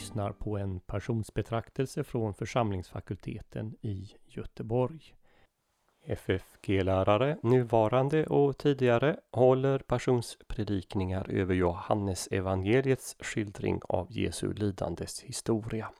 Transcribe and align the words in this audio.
Lyssnar 0.00 0.32
på 0.32 0.58
en 0.58 0.80
personsbetraktelse 0.80 2.04
från 2.04 2.34
församlingsfakulteten 2.34 3.74
i 3.80 4.10
Göteborg. 4.26 5.14
FFG-lärare, 6.06 7.36
nuvarande 7.42 8.26
och 8.26 8.58
tidigare, 8.58 9.16
håller 9.30 9.78
passionspredikningar 9.78 11.30
över 11.30 11.54
Johannes 11.54 12.28
evangeliets 12.30 13.16
skildring 13.18 13.80
av 13.88 14.06
Jesu 14.10 14.52
lidandes 14.52 15.22
historia. 15.22 15.90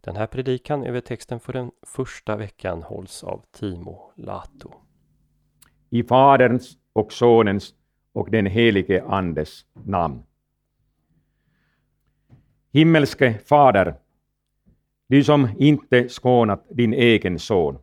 Den 0.00 0.16
här 0.16 0.26
predikan 0.26 0.84
över 0.84 1.00
texten 1.00 1.40
för 1.40 1.52
den 1.52 1.70
första 1.82 2.36
veckan 2.36 2.82
hålls 2.82 3.24
av 3.24 3.44
Timo 3.50 4.12
Lato. 4.16 4.72
I 5.90 6.02
Faderns 6.02 6.78
och 6.92 7.12
Sonens 7.12 7.74
och 8.12 8.30
den 8.30 8.46
helige 8.46 9.04
Andes 9.04 9.66
namn. 9.72 10.22
Himmelske 12.72 13.38
Fader, 13.46 13.94
du 15.06 15.24
som 15.24 15.48
inte 15.58 16.08
skånat 16.08 16.66
din 16.70 16.92
egen 16.92 17.38
son, 17.38 17.78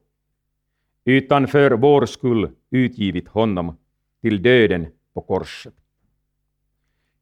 utan 1.05 1.47
för 1.47 1.71
vår 1.71 2.05
skull 2.05 2.49
utgivit 2.69 3.27
honom 3.27 3.77
till 4.21 4.41
döden 4.41 4.87
på 5.13 5.21
korset. 5.21 5.73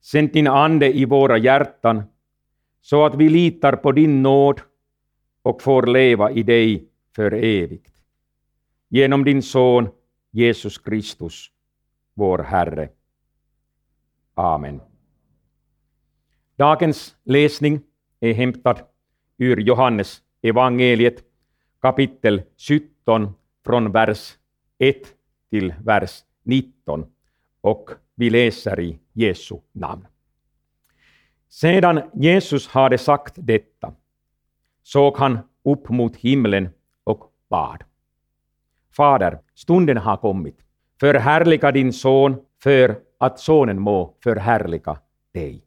Sänd 0.01 0.33
din 0.33 0.47
Ande 0.47 0.97
i 0.97 1.05
våra 1.05 1.37
hjärtan 1.37 2.03
så 2.81 3.05
att 3.05 3.15
vi 3.15 3.29
litar 3.29 3.75
på 3.75 3.91
din 3.91 4.23
nåd 4.23 4.61
och 5.41 5.61
får 5.61 5.87
leva 5.87 6.31
i 6.31 6.43
dig 6.43 6.89
för 7.15 7.33
evigt. 7.33 7.95
Genom 8.89 9.23
din 9.23 9.41
Son 9.41 9.87
Jesus 10.31 10.77
Kristus, 10.77 11.51
vår 12.13 12.39
Herre. 12.39 12.89
Amen. 14.33 14.81
Dagens 16.57 17.15
läsning 17.23 17.81
är 18.19 18.33
hämtad 18.33 18.81
ur 19.37 19.57
Johannes 19.57 20.21
evangeliet 20.41 21.23
kapitel 21.81 22.41
17 22.57 23.33
från 23.65 23.91
vers 23.91 24.37
1 24.77 24.95
till 25.49 25.73
vers 25.83 26.23
19 26.43 27.05
och 27.61 27.89
vi 28.15 28.29
läser 28.29 28.79
i 28.79 28.99
Jesu 29.13 29.55
namn. 29.71 30.07
Sedan 31.49 32.01
Jesus 32.13 32.67
hade 32.67 32.97
sagt 32.97 33.33
detta 33.37 33.93
såg 34.83 35.17
han 35.17 35.39
upp 35.63 35.89
mot 35.89 36.15
himlen 36.15 36.69
och 37.03 37.33
bad. 37.49 37.83
Fader, 38.91 39.39
stunden 39.55 39.97
har 39.97 40.17
kommit. 40.17 40.57
Förhärliga 40.99 41.71
din 41.71 41.93
son 41.93 42.35
för 42.63 42.99
att 43.17 43.39
sonen 43.39 43.79
må 43.79 44.15
förhärliga 44.23 44.97
dig. 45.33 45.64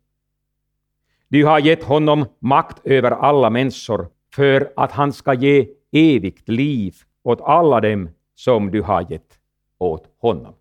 Du 1.29 1.45
har 1.45 1.59
gett 1.59 1.85
honom 1.85 2.27
makt 2.39 2.87
över 2.87 3.11
alla 3.11 3.51
människor 3.51 4.09
för 4.35 4.73
att 4.77 4.93
han 4.93 5.13
ska 5.13 5.35
ge 5.35 5.69
evigt 5.93 6.49
liv 6.49 6.95
åt 7.23 7.41
alla 7.41 7.81
dem 7.81 8.09
som 8.35 8.71
du 8.71 8.83
har 8.83 9.11
gett 9.11 9.39
åt 9.79 10.15
honom. 10.19 10.55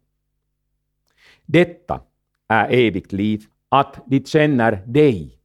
Detta 1.46 2.02
är 2.48 2.70
evigt 2.72 3.12
liv, 3.12 3.46
att 3.70 4.00
de 4.06 4.26
känner 4.26 4.84
dig, 4.86 5.40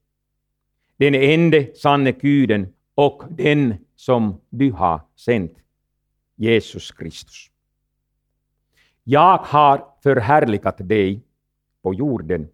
den 0.97 1.15
enda 1.15 1.75
sanne 1.75 2.13
Guden 2.13 2.73
och 2.95 3.23
den 3.31 3.75
som 3.97 4.41
du 4.51 4.73
har 4.73 5.01
sänt, 5.17 5.59
Jesus 6.37 6.93
Kristus. 6.93 7.51
Jag 9.05 9.39
har 9.39 9.85
förhärligat 10.03 10.89
dig 10.89 11.23
på 11.83 11.95
jorden 11.95 12.49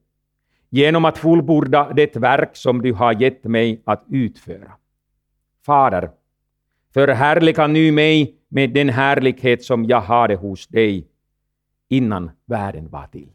genom 0.70 1.04
att 1.04 1.18
fullborda 1.18 1.92
det 1.92 2.16
verk 2.16 2.56
som 2.56 2.82
du 2.82 2.92
har 2.92 3.20
gett 3.22 3.44
mig 3.44 3.82
att 3.84 4.04
utföra. 4.08 4.72
Fader, 5.66 6.10
förhärliga 6.94 7.66
nu 7.66 7.92
mig 7.92 8.34
med 8.48 8.70
den 8.70 8.88
härlighet 8.88 9.64
som 9.64 9.84
jag 9.84 10.00
hade 10.00 10.36
hos 10.36 10.66
dig 10.66 11.08
innan 11.88 12.30
världen 12.44 12.88
var 12.88 13.06
till. 13.06 13.28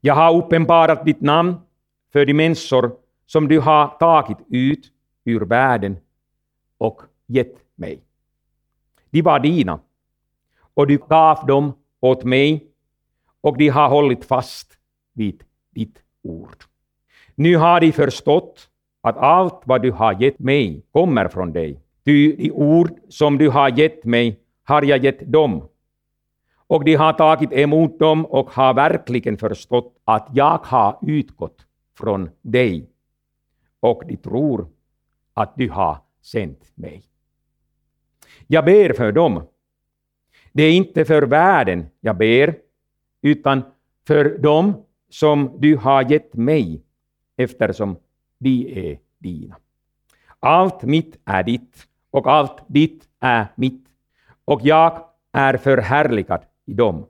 Jag 0.00 0.14
har 0.14 0.36
uppenbarat 0.36 1.04
ditt 1.04 1.20
namn 1.20 1.54
för 2.12 2.26
de 2.26 2.34
människor 2.34 2.96
som 3.26 3.48
du 3.48 3.60
har 3.60 3.88
tagit 3.88 4.38
ut 4.48 4.92
ur 5.24 5.40
världen 5.40 5.96
och 6.78 7.02
gett 7.26 7.56
mig. 7.74 8.02
De 9.10 9.22
var 9.22 9.40
dina, 9.40 9.80
och 10.74 10.86
du 10.86 10.98
gav 11.08 11.46
dem 11.46 11.72
åt 12.00 12.24
mig, 12.24 12.66
och 13.40 13.58
de 13.58 13.68
har 13.68 13.88
hållit 13.88 14.24
fast 14.24 14.78
vid 15.12 15.44
ditt 15.70 16.02
ord. 16.22 16.64
Nu 17.34 17.56
har 17.56 17.80
de 17.80 17.92
förstått 17.92 18.68
att 19.00 19.16
allt 19.16 19.62
vad 19.64 19.82
du 19.82 19.90
har 19.90 20.22
gett 20.22 20.38
mig 20.38 20.82
kommer 20.92 21.28
från 21.28 21.52
dig. 21.52 21.80
Ty 22.04 22.36
de 22.36 22.50
ord 22.50 22.90
som 23.08 23.38
du 23.38 23.48
har 23.48 23.78
gett 23.78 24.04
mig 24.04 24.40
har 24.64 24.82
jag 24.82 25.04
gett 25.04 25.32
dem. 25.32 25.68
Och 26.66 26.84
de 26.84 26.94
har 26.94 27.12
tagit 27.12 27.52
emot 27.52 27.98
dem 27.98 28.26
och 28.26 28.50
har 28.50 28.74
verkligen 28.74 29.36
förstått 29.36 30.00
att 30.04 30.28
jag 30.32 30.58
har 30.64 30.98
utgått 31.02 31.66
från 31.98 32.30
dig. 32.42 32.88
Och 33.80 34.02
de 34.06 34.16
tror 34.16 34.68
att 35.34 35.56
du 35.56 35.68
har 35.70 35.98
sänt 36.22 36.72
mig. 36.74 37.02
Jag 38.46 38.64
ber 38.64 38.92
för 38.92 39.12
dem. 39.12 39.42
Det 40.52 40.62
är 40.62 40.72
inte 40.72 41.04
för 41.04 41.22
världen 41.22 41.86
jag 42.00 42.16
ber, 42.16 42.54
utan 43.22 43.62
för 44.06 44.38
dem 44.38 44.84
som 45.12 45.60
du 45.60 45.76
har 45.76 46.10
gett 46.10 46.34
mig, 46.34 46.82
eftersom 47.36 47.96
de 48.38 48.88
är 48.90 48.98
dina. 49.18 49.56
Allt 50.40 50.82
mitt 50.82 51.18
är 51.24 51.42
ditt, 51.42 51.86
och 52.10 52.26
allt 52.26 52.64
ditt 52.66 53.08
är 53.20 53.46
mitt, 53.54 53.84
och 54.44 54.60
jag 54.62 55.04
är 55.32 55.56
förhärligad 55.56 56.42
i 56.66 56.74
dem. 56.74 57.06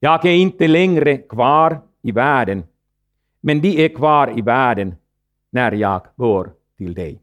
Jag 0.00 0.24
är 0.24 0.34
inte 0.34 0.68
längre 0.68 1.16
kvar 1.18 1.80
i 2.02 2.12
världen, 2.12 2.64
men 3.40 3.60
de 3.60 3.84
är 3.84 3.88
kvar 3.88 4.38
i 4.38 4.42
världen 4.42 4.94
när 5.50 5.72
jag 5.72 6.06
går 6.16 6.52
till 6.76 6.94
dig. 6.94 7.22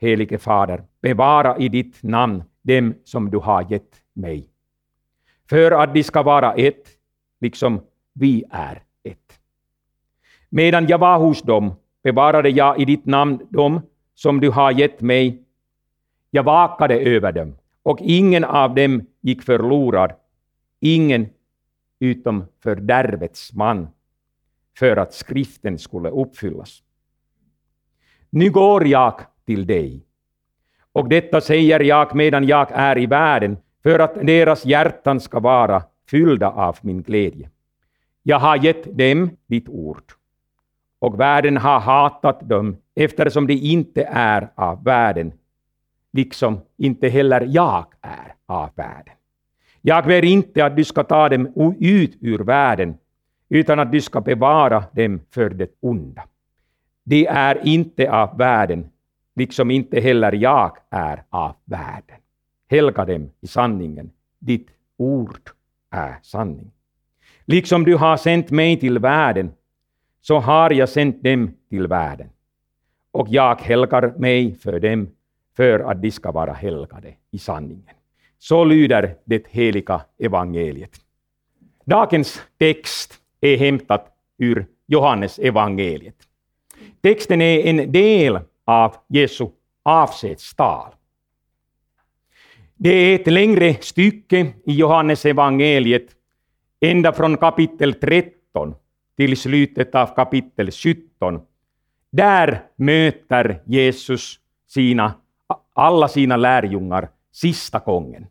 Helige 0.00 0.38
Fader, 0.38 0.82
bevara 1.00 1.58
i 1.58 1.68
ditt 1.68 2.02
namn 2.02 2.42
dem 2.62 2.94
som 3.04 3.30
du 3.30 3.38
har 3.38 3.72
gett 3.72 4.02
mig, 4.12 4.48
för 5.48 5.70
att 5.70 5.94
de 5.94 6.02
ska 6.02 6.22
vara 6.22 6.54
ett, 6.54 6.88
liksom 7.40 7.80
vi 8.14 8.44
är 8.50 8.82
ett. 9.02 9.40
Medan 10.48 10.86
jag 10.86 10.98
var 10.98 11.18
hos 11.18 11.42
dem 11.42 11.74
bevarade 12.02 12.48
jag 12.48 12.80
i 12.80 12.84
ditt 12.84 13.06
namn 13.06 13.46
dem 13.50 13.80
som 14.14 14.40
du 14.40 14.50
har 14.50 14.70
gett 14.70 15.00
mig. 15.00 15.42
Jag 16.30 16.42
vakade 16.42 17.00
över 17.00 17.32
dem, 17.32 17.56
och 17.82 17.98
ingen 18.00 18.44
av 18.44 18.74
dem 18.74 19.06
gick 19.20 19.42
förlorad, 19.42 20.12
ingen 20.80 21.28
utom 22.00 22.44
fördärvets 22.62 23.52
man, 23.52 23.88
för 24.78 24.96
att 24.96 25.14
skriften 25.14 25.78
skulle 25.78 26.10
uppfyllas. 26.10 26.82
Nu 28.30 28.50
går 28.50 28.86
jag 28.86 29.20
till 29.46 29.66
dig, 29.66 30.06
och 30.92 31.08
detta 31.08 31.40
säger 31.40 31.80
jag 31.80 32.14
medan 32.14 32.44
jag 32.44 32.68
är 32.72 32.98
i 32.98 33.06
världen, 33.06 33.56
för 33.82 33.98
att 33.98 34.14
deras 34.14 34.64
hjärtan 34.66 35.20
ska 35.20 35.40
vara 35.40 35.82
fyllda 36.10 36.50
av 36.50 36.78
min 36.80 37.02
glädje. 37.02 37.50
Jag 38.26 38.38
har 38.38 38.56
gett 38.56 38.98
dem 38.98 39.30
ditt 39.46 39.68
ord, 39.68 40.12
och 40.98 41.20
världen 41.20 41.56
har 41.56 41.80
hatat 41.80 42.48
dem 42.48 42.76
eftersom 42.94 43.46
de 43.46 43.54
inte 43.54 44.02
är 44.10 44.48
av 44.54 44.84
världen, 44.84 45.32
liksom 46.12 46.60
inte 46.76 47.08
heller 47.08 47.46
jag 47.50 47.84
är 48.00 48.34
av 48.46 48.70
världen. 48.74 49.14
Jag 49.82 50.04
ber 50.04 50.24
inte 50.24 50.64
att 50.64 50.76
du 50.76 50.84
ska 50.84 51.04
ta 51.04 51.28
dem 51.28 51.74
ut 51.80 52.16
ur 52.20 52.38
världen, 52.38 52.94
utan 53.48 53.78
att 53.78 53.92
du 53.92 54.00
ska 54.00 54.20
bevara 54.20 54.84
dem 54.92 55.20
för 55.30 55.50
det 55.50 55.70
onda. 55.80 56.22
De 57.04 57.26
är 57.26 57.66
inte 57.66 58.10
av 58.10 58.38
världen, 58.38 58.90
liksom 59.34 59.70
inte 59.70 60.00
heller 60.00 60.32
jag 60.32 60.76
är 60.90 61.22
av 61.30 61.54
världen. 61.64 62.16
Helga 62.70 63.04
dem 63.04 63.30
i 63.40 63.46
sanningen. 63.46 64.10
Ditt 64.38 64.68
ord 64.96 65.50
är 65.90 66.18
sanning. 66.22 66.70
Liksom 67.46 67.84
du 67.84 67.96
har 67.96 68.16
sänt 68.16 68.50
mig 68.50 68.80
till 68.80 68.98
världen, 68.98 69.52
så 70.20 70.38
har 70.38 70.70
jag 70.70 70.88
sänt 70.88 71.22
dem 71.22 71.54
till 71.70 71.86
världen. 71.86 72.28
Och 73.12 73.28
jag 73.30 73.60
helgar 73.60 74.14
mig 74.18 74.54
för 74.54 74.80
dem, 74.80 75.08
för 75.56 75.80
att 75.80 76.02
de 76.02 76.10
ska 76.10 76.32
vara 76.32 76.52
helgade 76.52 77.14
i 77.30 77.38
sanningen. 77.38 77.94
Så 78.38 78.64
lyder 78.64 79.16
det 79.24 79.46
heliga 79.48 80.00
evangeliet. 80.18 81.00
Dagens 81.84 82.42
text 82.58 83.14
är 83.40 83.56
hämtad 83.56 84.00
ur 84.38 84.66
Johannes 84.86 85.38
evangeliet. 85.38 86.16
Texten 87.00 87.40
är 87.40 87.66
en 87.66 87.92
del 87.92 88.38
av 88.64 88.96
Jesu 89.08 89.46
avskedstal. 89.82 90.94
Det 92.76 92.90
är 92.90 93.14
ett 93.14 93.26
längre 93.26 93.74
stycke 93.74 94.40
i 94.66 94.72
Johannes 94.72 95.26
evangeliet 95.26 96.08
ända 96.90 97.12
från 97.12 97.36
kapitel 97.36 97.94
13 97.94 98.74
till 99.16 99.36
slutet 99.36 99.94
av 99.94 100.14
kapitel 100.14 100.70
17, 100.70 101.40
där 102.10 102.62
möter 102.76 103.62
Jesus 103.64 104.40
sina, 104.68 105.14
alla 105.72 106.08
sina 106.08 106.36
lärjungar 106.36 107.08
sista 107.32 107.78
gången. 107.78 108.26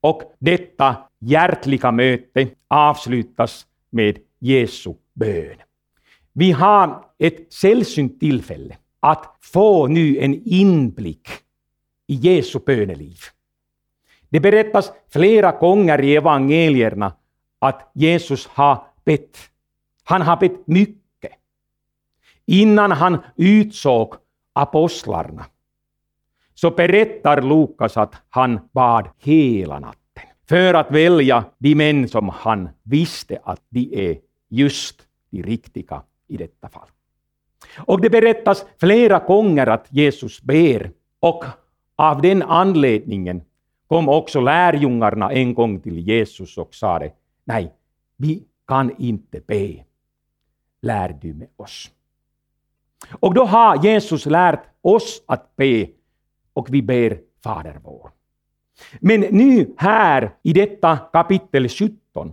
Och 0.00 0.22
detta 0.38 0.96
hjärtliga 1.18 1.92
möte 1.92 2.48
avslutas 2.68 3.66
med 3.90 4.18
Jesu 4.38 4.94
bön. 5.14 5.56
Vi 6.32 6.52
har 6.52 7.04
ett 7.18 7.52
sällsynt 7.52 8.20
tillfälle 8.20 8.76
att 9.00 9.36
få 9.40 9.86
nu 9.86 10.18
en 10.18 10.42
inblick 10.44 11.28
i 12.06 12.14
Jesu 12.14 12.58
böneliv. 12.66 13.18
Det 14.28 14.40
berättas 14.40 14.92
flera 15.12 15.52
gånger 15.52 16.00
i 16.00 16.16
evangelierna 16.16 17.12
att 17.60 17.90
Jesus 17.94 18.46
har 18.46 18.82
bett. 19.04 19.38
Han 20.04 20.22
har 20.22 20.36
bett 20.36 20.66
mycket. 20.66 21.32
Innan 22.46 22.92
han 22.92 23.18
utsåg 23.36 24.14
apostlarna 24.52 25.46
så 26.54 26.70
berättar 26.70 27.42
Lukas 27.42 27.96
att 27.96 28.14
han 28.30 28.60
bad 28.72 29.08
hela 29.18 29.78
natten 29.78 30.00
för 30.48 30.74
att 30.74 30.90
välja 30.90 31.44
de 31.58 31.74
män 31.74 32.08
som 32.08 32.28
han 32.28 32.68
visste 32.82 33.38
att 33.44 33.60
de 33.68 34.10
är 34.10 34.18
just 34.48 35.02
de 35.30 35.42
riktiga 35.42 36.02
i 36.28 36.36
detta 36.36 36.68
fall. 36.68 36.88
Och 37.78 38.00
det 38.00 38.10
berättas 38.10 38.66
flera 38.80 39.18
gånger 39.18 39.66
att 39.66 39.86
Jesus 39.90 40.42
ber 40.42 40.90
och 41.20 41.44
av 41.96 42.22
den 42.22 42.42
anledningen 42.42 43.42
kom 43.86 44.08
också 44.08 44.40
lärjungarna 44.40 45.32
en 45.32 45.54
gång 45.54 45.80
till 45.80 45.98
Jesus 45.98 46.58
och 46.58 46.74
sade 46.74 47.12
nej, 47.44 47.74
vi 48.16 48.44
kan 48.66 48.96
inte 48.98 49.40
be. 49.40 49.84
Lär 50.82 51.18
du 51.22 51.34
med 51.34 51.48
oss. 51.56 51.90
Och 53.20 53.34
då 53.34 53.44
har 53.44 53.84
Jesus 53.84 54.26
lärt 54.26 54.64
oss 54.80 55.22
att 55.26 55.56
be 55.56 55.86
och 56.52 56.74
vi 56.74 56.82
ber 56.82 57.20
Fader 57.42 57.80
vår. 57.84 58.10
Men 59.00 59.20
nu 59.20 59.74
här 59.76 60.34
i 60.42 60.52
detta 60.52 60.96
kapitel 60.96 61.68
17, 61.68 62.32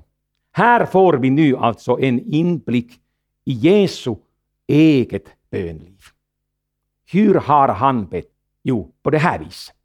här 0.51 0.85
får 0.85 1.13
vi 1.13 1.29
nu 1.29 1.57
alltså 1.57 1.99
en 1.99 2.19
inblick 2.19 3.01
i 3.45 3.51
Jesu 3.51 4.15
eget 4.67 5.25
bönliv. 5.49 6.01
Hur 7.11 7.35
har 7.35 7.67
han 7.67 8.05
bett? 8.05 8.31
Jo, 8.63 8.91
på 9.03 9.09
det 9.09 9.17
här 9.17 9.39
viset. 9.39 9.75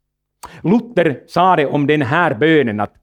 Luther 0.61 1.23
sa 1.27 1.55
det 1.55 1.65
om 1.65 1.87
den 1.87 2.01
här 2.01 2.33
bönen 2.35 2.79
att 2.79 2.95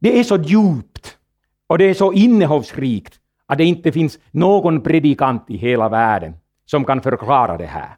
det 0.00 0.20
är 0.20 0.24
så 0.24 0.36
djupt 0.36 1.18
och 1.66 1.78
det 1.78 1.84
är 1.84 1.94
så 1.94 2.12
innehållsrikt 2.12 3.20
att 3.46 3.58
det 3.58 3.64
inte 3.64 3.92
finns 3.92 4.18
någon 4.30 4.80
predikant 4.80 5.50
i 5.50 5.56
hela 5.56 5.88
världen 5.88 6.34
som 6.64 6.84
kan 6.84 7.02
förklara 7.02 7.56
det 7.56 7.66
här. 7.66 7.96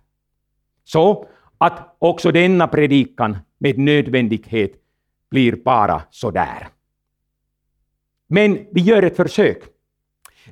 Så 0.85 1.27
att 1.59 1.97
också 1.99 2.33
denna 2.33 2.69
predikan 2.69 3.37
med 3.59 3.79
nödvändighet 3.79 4.73
blir 5.31 5.57
bara 5.65 6.03
sådär. 6.11 6.69
Men 8.27 8.67
vi 8.73 8.81
gör 8.81 9.03
ett 9.03 9.17
försök. 9.17 9.63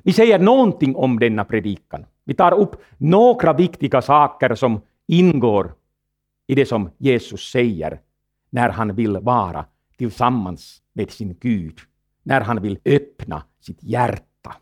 Vi 0.03 0.13
säger 0.13 0.39
någonting 0.39 0.95
om 0.95 1.19
denna 1.19 1.45
predikan. 1.45 2.05
Vi 2.23 2.33
tar 2.33 2.51
upp 2.51 2.81
några 2.97 3.53
viktiga 3.53 4.01
saker 4.01 4.55
som 4.55 4.81
ingår 5.07 5.73
i 6.47 6.55
det 6.55 6.65
som 6.65 6.89
Jesus 6.97 7.51
säger 7.51 7.99
när 8.49 8.69
han 8.69 8.95
vill 8.95 9.17
vara 9.17 9.65
tillsammans 9.97 10.81
med 10.93 11.11
sin 11.11 11.37
Gud, 11.41 11.79
när 12.25 12.41
han 12.41 12.61
vill 12.61 12.79
öppna 12.85 13.43
sitt 13.59 13.83
hjärta 13.83 14.55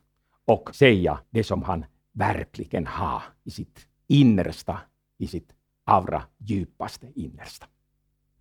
och 0.46 0.76
säga 0.76 1.20
det 1.30 1.44
som 1.44 1.64
han 1.64 1.86
verkligen 2.12 2.88
har 2.88 3.22
i 3.44 3.52
sitt 3.52 3.88
innersta, 4.08 4.80
i 5.18 5.28
sitt 5.28 5.50
allra 5.86 6.24
djupaste 6.38 7.08
innersta. 7.16 7.66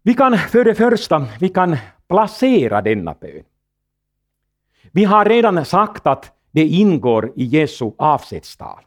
Vi 0.03 0.15
kan 0.15 0.39
för 0.39 0.65
det 0.65 0.75
första 0.75 1.27
vi 1.41 1.49
kan 1.49 1.77
placera 2.09 2.83
denna 2.83 3.15
bön. 3.15 3.45
Vi 4.93 5.05
har 5.05 5.25
redan 5.25 5.65
sagt 5.65 6.07
att 6.07 6.33
det 6.51 6.67
ingår 6.67 7.33
i 7.37 7.45
Jesu 7.45 7.91
avskedstal. 7.99 8.81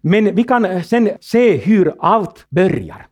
Men 0.00 0.34
vi 0.34 0.44
kan 0.44 0.84
sen 0.84 1.10
se 1.20 1.56
hur 1.56 1.94
allt 1.98 2.46
börjar. 2.48 3.06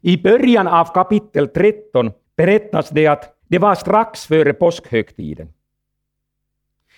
I 0.00 0.22
början 0.22 0.68
av 0.68 0.84
kapitel 0.84 1.48
13 1.48 2.12
berättas 2.36 2.90
det 2.90 3.06
att 3.06 3.39
det 3.50 3.58
var 3.58 3.74
strax 3.74 4.26
före 4.26 4.52
påskhögtiden. 4.52 5.52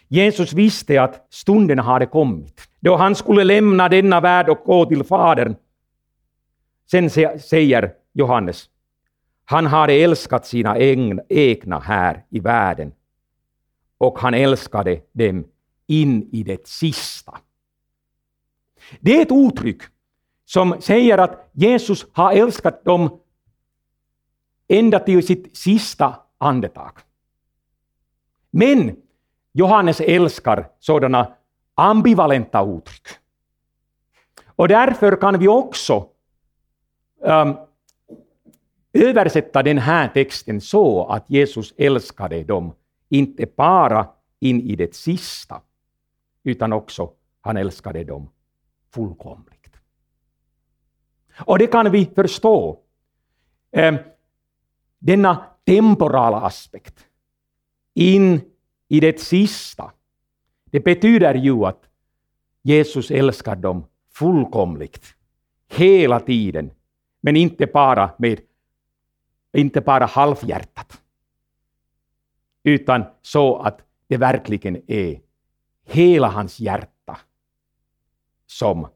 Jesus 0.09 0.53
visste 0.53 1.03
att 1.03 1.27
stunden 1.31 1.79
hade 1.79 2.07
kommit 2.07 2.69
då 2.81 2.97
han 2.97 3.15
skulle 3.15 3.45
lämna 3.45 3.89
denna 3.89 4.21
värld 4.21 4.49
och 4.49 4.59
gå 4.65 4.87
till 4.87 5.05
Fadern. 5.05 5.55
Sen 6.91 7.11
säger 7.41 7.95
Johannes, 8.13 8.71
han 9.45 9.67
hade 9.67 9.93
älskat 9.93 10.47
sina 10.47 10.79
egna 11.29 11.79
här 11.79 12.25
i 12.31 12.41
världen 12.41 12.93
och 13.99 14.19
han 14.19 14.35
älskade 14.35 15.01
dem 15.13 15.45
in 15.87 16.29
i 16.33 16.43
det 16.43 16.67
sista. 16.69 17.39
Det 19.01 19.17
är 19.17 19.23
ett 19.23 19.33
uttryck 19.33 19.83
som 20.45 20.77
säger 20.81 21.19
att 21.19 21.51
Jesus 21.53 22.07
har 22.13 22.33
älskat 22.33 22.85
dem 22.85 23.21
ända 24.69 24.99
till 24.99 25.27
sitt 25.27 25.57
sista 25.57 26.22
andetag. 26.43 26.93
Men 28.51 28.97
Johannes 29.53 30.01
älskar 30.01 30.69
sådana 30.79 31.33
ambivalenta 31.75 32.63
uttryck. 32.63 33.09
Och 34.47 34.69
därför 34.69 35.17
kan 35.17 35.39
vi 35.39 35.49
också 35.49 36.09
um, 37.21 37.57
översätta 38.93 39.63
den 39.63 39.79
här 39.79 40.09
texten 40.09 40.61
så 40.61 41.07
att 41.07 41.31
Jesus 41.31 41.75
älskade 41.77 42.45
dem 42.45 42.75
inte 43.09 43.47
bara 43.57 44.09
in 44.41 44.61
i 44.61 44.77
det 44.77 44.95
sista, 44.95 45.61
utan 46.45 46.73
också 46.73 47.11
han 47.41 47.57
älskade 47.57 48.05
dem 48.05 48.31
fullkomligt. 48.91 49.77
Och 51.39 51.59
det 51.59 51.67
kan 51.67 51.91
vi 51.91 52.07
förstå. 52.07 52.79
Ähm, 53.73 53.97
denna 54.99 55.52
temporala 55.67 56.41
aspekt 56.41 57.07
in 57.95 58.41
i 58.89 59.01
det 59.01 59.21
sista. 59.21 59.93
Det 60.65 60.81
betyder 60.81 61.35
ju 61.35 61.65
att 61.65 61.89
Jesus 62.63 63.11
älskar 63.11 63.57
dem 63.57 63.85
fullkomligt, 64.15 65.15
hela 65.69 66.21
tiden, 66.21 66.71
men 67.21 67.37
inte 67.37 67.67
bara 67.67 68.15
med 68.19 68.41
inte 69.53 69.81
bara 69.81 70.07
halvhjärtat, 70.07 71.03
utan 72.63 73.05
så 73.23 73.57
att 73.57 73.81
det 74.07 74.17
verkligen 74.17 74.91
är 74.91 75.21
hela 75.85 76.29
hans 76.29 76.61
hjärta 76.61 77.19
som 78.47 78.89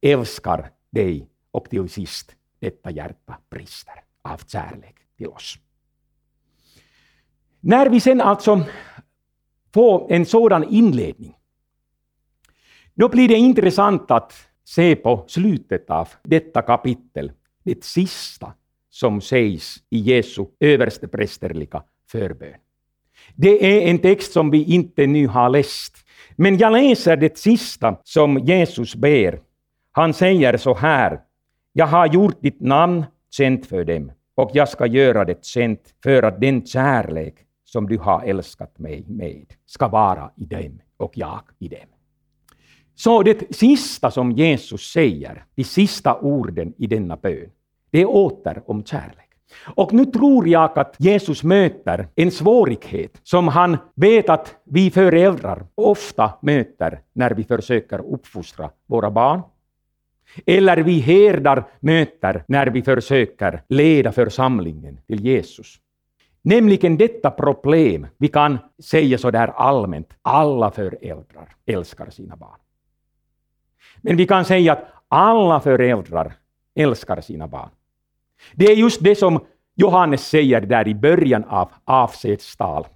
älskar 0.00 0.70
dig 0.90 1.28
och 1.50 1.70
till 1.70 1.88
sist 1.88 2.36
detta 2.58 2.90
hjärta 2.90 3.38
brister 3.50 4.04
av 4.22 4.40
kärlek 4.46 4.96
till 5.16 5.28
oss. 5.28 5.58
När 7.66 7.88
vi 7.88 8.00
sen 8.00 8.20
alltså 8.20 8.64
får 9.74 10.12
en 10.12 10.26
sådan 10.26 10.64
inledning, 10.64 11.34
då 12.94 13.08
blir 13.08 13.28
det 13.28 13.34
intressant 13.34 14.10
att 14.10 14.32
se 14.64 14.96
på 14.96 15.24
slutet 15.28 15.90
av 15.90 16.08
detta 16.22 16.62
kapitel, 16.62 17.32
det 17.62 17.84
sista 17.84 18.52
som 18.90 19.20
sägs 19.20 19.76
i 19.90 19.98
Jesu 19.98 20.46
översteprästerliga 20.60 21.82
förbön. 22.10 22.54
Det 23.34 23.76
är 23.76 23.90
en 23.90 23.98
text 23.98 24.32
som 24.32 24.50
vi 24.50 24.64
inte 24.64 25.06
nu 25.06 25.26
har 25.26 25.48
läst, 25.48 25.96
men 26.36 26.58
jag 26.58 26.72
läser 26.72 27.16
det 27.16 27.38
sista 27.38 28.00
som 28.04 28.38
Jesus 28.38 28.94
ber. 28.94 29.40
Han 29.92 30.14
säger 30.14 30.56
så 30.56 30.74
här. 30.74 31.20
Jag 31.72 31.86
har 31.86 32.06
gjort 32.06 32.42
ditt 32.42 32.60
namn 32.60 33.04
känt 33.30 33.66
för 33.66 33.84
dem 33.84 34.12
och 34.34 34.50
jag 34.54 34.68
ska 34.68 34.86
göra 34.86 35.24
det 35.24 35.44
känt 35.44 35.94
för 36.02 36.22
att 36.22 36.40
den 36.40 36.66
kärlek 36.66 37.34
som 37.74 37.86
du 37.86 37.98
har 37.98 38.22
älskat 38.22 38.78
mig 38.78 39.04
med 39.08 39.46
ska 39.66 39.88
vara 39.88 40.30
i 40.36 40.44
dem 40.44 40.80
och 40.96 41.18
jag 41.18 41.40
i 41.58 41.68
dem. 41.68 41.88
Så 42.94 43.22
det 43.22 43.56
sista 43.56 44.10
som 44.10 44.32
Jesus 44.32 44.92
säger, 44.92 45.44
de 45.54 45.64
sista 45.64 46.18
orden 46.20 46.72
i 46.78 46.86
denna 46.86 47.16
bön, 47.16 47.50
det 47.90 48.00
är 48.00 48.08
åter 48.08 48.62
om 48.66 48.84
kärlek. 48.84 49.30
Och 49.64 49.92
nu 49.92 50.04
tror 50.04 50.48
jag 50.48 50.78
att 50.78 50.96
Jesus 50.98 51.42
möter 51.42 52.08
en 52.14 52.30
svårighet 52.30 53.20
som 53.22 53.48
han 53.48 53.76
vet 53.94 54.28
att 54.28 54.54
vi 54.64 54.90
föräldrar 54.90 55.66
ofta 55.74 56.34
möter 56.42 57.00
när 57.12 57.30
vi 57.30 57.44
försöker 57.44 58.14
uppfostra 58.14 58.70
våra 58.86 59.10
barn. 59.10 59.42
Eller 60.46 60.76
vi 60.76 60.98
herdar 61.00 61.64
möter 61.80 62.44
när 62.48 62.66
vi 62.66 62.82
försöker 62.82 63.62
leda 63.68 64.12
församlingen 64.12 64.98
till 65.06 65.24
Jesus. 65.24 65.80
Nämligen 66.46 66.96
detta 66.96 67.30
problem, 67.30 68.06
vi 68.16 68.28
kan 68.28 68.58
säga 68.78 69.18
så 69.18 69.30
där 69.30 69.48
allmänt, 69.48 70.14
alla 70.22 70.70
föräldrar 70.70 71.56
älskar 71.66 72.10
sina 72.10 72.36
barn. 72.36 72.58
Men 74.00 74.16
vi 74.16 74.26
kan 74.26 74.44
säga 74.44 74.72
att 74.72 74.84
alla 75.08 75.60
föräldrar 75.60 76.32
älskar 76.74 77.20
sina 77.20 77.48
barn. 77.48 77.68
Det 78.54 78.64
är 78.64 78.76
just 78.76 79.04
det 79.04 79.14
som 79.14 79.44
Johannes 79.74 80.28
säger 80.28 80.60
där 80.60 80.88
i 80.88 80.94
början 80.94 81.44
av 81.44 81.70
avskedstal. 81.84 82.86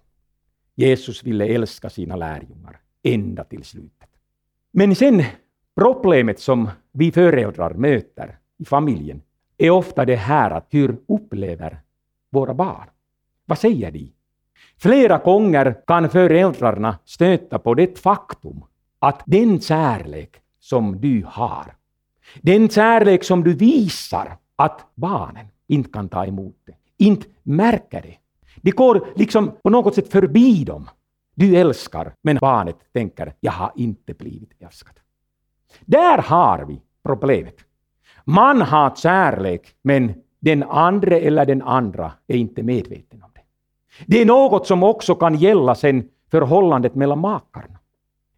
Jesus 0.75 1.25
ville 1.25 1.47
älska 1.47 1.91
sina 1.91 2.17
lärjungar 2.17 2.81
ända 3.03 3.45
till 3.45 3.65
slutet. 3.65 4.09
Men 4.73 4.95
sen 4.95 5.25
problemet 5.75 6.41
som 6.41 6.71
vi 6.93 7.13
föräldrar 7.13 7.75
möter 7.75 8.39
i 8.59 8.65
familjen 8.65 9.23
är 9.59 9.71
ofta 9.71 10.05
det 10.05 10.17
här 10.17 10.51
att 10.51 10.67
hur 10.71 10.97
upplever 11.09 11.81
våra 12.31 12.55
barn? 12.55 12.89
Vad 13.49 13.59
säger 13.59 13.91
de? 13.91 14.13
Flera 14.79 15.19
gånger 15.19 15.77
kan 15.87 16.11
föräldrarna 16.11 16.99
stöta 17.05 17.59
på 17.59 17.75
det 17.75 17.99
faktum 17.99 18.65
att 18.99 19.23
den 19.27 19.61
kärlek 19.61 20.37
som 20.61 21.01
du 21.01 21.25
har, 21.27 21.75
den 22.43 22.69
kärlek 22.69 23.25
som 23.25 23.45
du 23.45 23.55
visar 23.55 24.37
att 24.57 24.87
barnen 24.95 25.47
inte 25.67 25.91
kan 25.91 26.09
ta 26.09 26.27
emot 26.27 26.57
det, 26.67 26.75
inte 26.97 27.27
märker 27.43 28.03
det. 28.03 28.17
Det 28.57 28.71
går 28.71 29.07
liksom 29.17 29.53
på 29.63 29.71
något 29.71 29.95
sätt 29.95 30.13
förbi 30.13 30.65
dem. 30.65 30.89
Du 31.35 31.57
älskar, 31.57 32.15
men 32.23 32.39
barnet 32.41 32.77
tänker, 32.93 33.35
jag 33.41 33.53
har 33.53 33.73
inte 33.77 34.15
blivit 34.15 34.53
älskad. 34.63 34.95
Där 35.81 36.19
har 36.19 36.65
vi 36.65 36.81
problemet. 37.03 37.57
Man 38.25 38.63
har 38.63 38.97
kärlek, 38.97 39.75
men 39.83 40.15
den 40.41 40.63
andra 40.63 41.17
eller 41.17 41.47
den 41.47 41.63
andra 41.63 42.13
är 42.27 42.37
inte 42.37 42.63
medveten 42.63 43.23
om 43.23 43.31
det. 43.35 43.38
Det 44.07 44.21
är 44.21 44.27
något 44.27 44.67
som 44.67 44.83
också 44.83 45.15
kan 45.15 45.35
gälla 45.35 45.75
sen 45.75 46.09
förhållandet 46.31 46.95
mellan 46.95 47.19
makarna. 47.19 47.79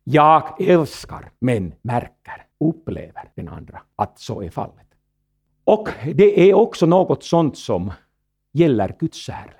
Jag 0.05 0.61
älskar, 0.61 1.31
men 1.39 1.75
märker, 1.83 2.47
upplever 2.61 3.31
den 3.35 3.49
andra 3.49 3.83
att 3.97 4.19
så 4.19 4.43
är 4.43 4.51
fallet. 4.51 4.87
Och 5.65 5.89
det 6.15 6.51
är 6.51 6.55
också 6.55 6.87
något 6.87 7.25
sånt 7.25 7.59
som 7.59 7.93
gäller 8.53 8.97
Guds 8.99 9.19
kärlek. 9.19 9.57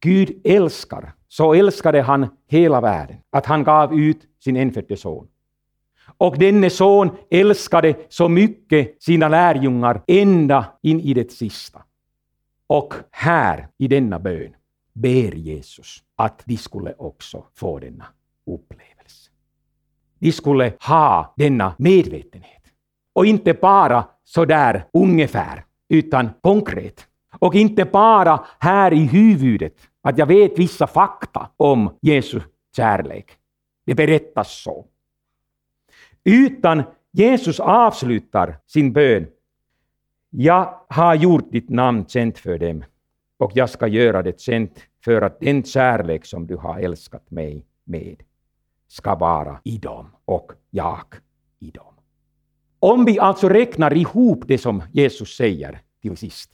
Gud 0.00 0.40
älskar, 0.44 1.12
så 1.28 1.54
älskade 1.54 2.02
han 2.02 2.28
hela 2.46 2.80
världen, 2.80 3.16
att 3.30 3.46
han 3.46 3.64
gav 3.64 3.98
ut 3.98 4.22
sin 4.44 4.56
enfödde 4.56 4.96
son. 4.96 5.28
Och 6.18 6.38
denne 6.38 6.70
son 6.70 7.10
älskade 7.30 7.94
så 8.08 8.28
mycket 8.28 9.02
sina 9.02 9.28
lärjungar 9.28 10.02
ända 10.06 10.64
in 10.82 11.00
i 11.00 11.14
det 11.14 11.32
sista. 11.32 11.82
Och 12.66 12.94
här 13.10 13.68
i 13.78 13.88
denna 13.88 14.18
bön 14.18 14.54
ber 15.00 15.34
Jesus 15.34 16.02
att 16.16 16.42
de 16.44 16.56
skulle 16.56 16.94
också 16.98 17.44
få 17.54 17.78
denna 17.78 18.06
upplevelse. 18.46 19.30
De 20.18 20.32
skulle 20.32 20.72
ha 20.80 21.34
denna 21.36 21.74
medvetenhet. 21.78 22.62
Och 23.12 23.26
inte 23.26 23.54
bara 23.54 24.04
sådär 24.24 24.84
ungefär, 24.92 25.64
utan 25.88 26.30
konkret. 26.40 27.06
Och 27.38 27.54
inte 27.54 27.84
bara 27.84 28.44
här 28.58 28.92
i 28.92 29.06
huvudet, 29.06 29.74
att 30.02 30.18
jag 30.18 30.26
vet 30.26 30.58
vissa 30.58 30.86
fakta 30.86 31.50
om 31.56 31.98
Jesu 32.02 32.40
kärlek. 32.76 33.36
Det 33.86 33.94
berättas 33.94 34.62
så. 34.62 34.86
Utan 36.24 36.82
Jesus 37.12 37.60
avslutar 37.60 38.58
sin 38.66 38.92
bön. 38.92 39.26
Jag 40.30 40.80
har 40.88 41.14
gjort 41.14 41.52
ditt 41.52 41.68
namn 41.68 42.06
känt 42.06 42.38
för 42.38 42.58
dem 42.58 42.84
och 43.38 43.52
jag 43.54 43.70
ska 43.70 43.86
göra 43.86 44.22
det 44.22 44.40
känt 44.40 44.78
för 45.04 45.22
att 45.22 45.40
den 45.40 45.64
kärlek 45.64 46.24
som 46.24 46.46
du 46.46 46.56
har 46.56 46.78
älskat 46.78 47.30
mig 47.30 47.66
med 47.84 48.22
ska 48.88 49.14
vara 49.14 49.60
i 49.64 49.78
dem 49.78 50.10
och 50.24 50.52
jag 50.70 51.14
i 51.58 51.70
dem. 51.70 51.94
Om 52.78 53.04
vi 53.04 53.18
alltså 53.18 53.48
räknar 53.48 53.96
ihop 53.96 54.44
det 54.46 54.58
som 54.58 54.82
Jesus 54.92 55.36
säger 55.36 55.80
till 56.02 56.16
sist. 56.16 56.50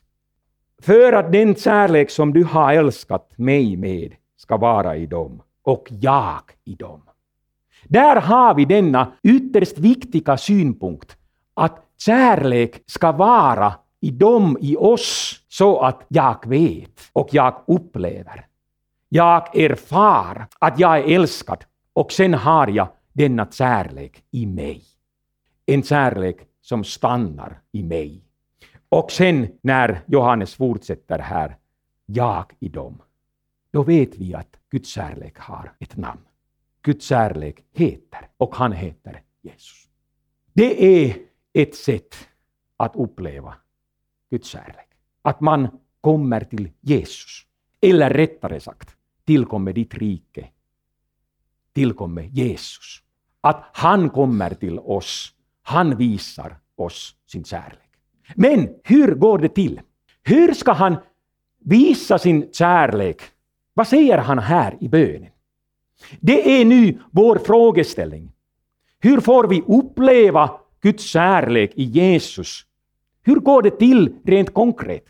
För 0.83 1.13
att 1.13 1.33
den 1.33 1.55
kärlek 1.55 2.11
som 2.11 2.33
du 2.33 2.45
har 2.45 2.73
älskat 2.73 3.39
mig 3.39 3.77
med 3.77 4.15
ska 4.37 4.57
vara 4.57 4.97
i 4.97 5.07
dem 5.07 5.43
och 5.63 5.89
jag 5.91 6.43
i 6.65 6.75
dem. 6.75 7.03
Där 7.85 8.21
har 8.21 8.55
vi 8.55 8.65
denna 8.65 9.13
ytterst 9.23 9.79
viktiga 9.79 10.37
synpunkt 10.37 11.17
att 11.55 11.87
kärlek 11.99 12.83
ska 12.87 13.13
vara 13.13 13.75
i 14.01 14.11
dem, 14.11 14.57
i 14.61 14.77
oss, 14.77 15.41
så 15.49 15.81
att 15.81 16.07
jag 16.09 16.47
vet 16.47 17.11
och 17.13 17.29
jag 17.33 17.65
upplever. 17.67 18.47
Jag 19.09 19.57
erfar 19.57 20.47
att 20.59 20.79
jag 20.79 20.99
är 20.99 21.15
älskad 21.15 21.65
och 21.93 22.13
sen 22.13 22.35
har 22.35 22.69
jag 22.69 22.89
denna 23.13 23.47
kärlek 23.51 24.25
i 24.31 24.47
mig. 24.47 24.85
En 25.67 25.83
kärlek 25.83 26.37
som 26.61 26.85
stannar 26.85 27.61
i 27.73 27.83
mig. 27.83 28.23
Och 28.89 29.13
sen 29.13 29.49
när 29.61 30.03
Johannes 30.07 30.55
fortsätter 30.55 31.19
här, 31.19 31.57
jag 32.07 32.53
i 32.61 32.69
dem, 32.69 33.03
då 33.71 33.83
vet 33.83 34.17
vi 34.19 34.35
att 34.35 34.57
Guds 34.71 34.89
kärlek 34.89 35.39
har 35.39 35.73
ett 35.79 35.97
namn. 35.97 36.21
Guds 36.83 37.07
kärlek 37.07 37.65
heter 37.73 38.29
och 38.37 38.57
han 38.57 38.73
heter 38.73 39.23
Jesus. 39.43 39.89
Det 40.53 40.85
är 40.85 41.17
ett 41.53 41.75
sätt 41.75 42.29
att 42.77 42.97
uppleva 42.97 43.55
Guds 44.31 44.49
kärlek. 44.49 44.89
Att 45.23 45.41
man 45.41 45.69
kommer 46.01 46.41
till 46.41 46.71
Jesus. 46.81 47.47
Eller 47.81 48.11
rättare 48.11 48.61
sagt, 48.61 48.97
tillkommer 49.25 49.73
ditt 49.73 49.95
rike. 49.95 50.49
Tillkommer 51.73 52.23
Jesus. 52.23 53.03
Att 53.41 53.65
han 53.73 54.11
kommer 54.11 54.55
till 54.55 54.79
oss. 54.79 55.33
Han 55.63 55.97
visar 55.97 56.57
oss 56.77 57.15
sin 57.27 57.45
kärlek. 57.45 57.91
Men 58.35 58.69
hur 58.83 59.15
går 59.15 59.39
det 59.39 59.49
till? 59.49 59.81
Hur 60.23 60.55
ska 60.55 60.73
han 60.73 60.97
visa 61.59 62.19
sin 62.19 62.53
kärlek? 62.53 63.23
Vad 63.75 63.89
säger 63.89 64.19
han 64.19 64.39
här 64.39 64.77
i 64.81 64.89
bönen? 64.89 65.31
Det 66.21 66.61
är 66.61 66.65
nu 66.65 67.01
vår 67.11 67.39
frågeställning. 67.39 68.33
Hur 68.99 69.21
får 69.21 69.49
vi 69.49 69.63
uppleva 69.67 70.61
Guds 70.81 71.05
kärlek 71.05 71.73
i 71.75 71.85
Jesus? 71.85 72.67
Hur 73.27 73.37
går 73.37 73.63
det 73.63 73.71
till 73.71 74.15
rent 74.25 74.55
konkret? 74.55 75.05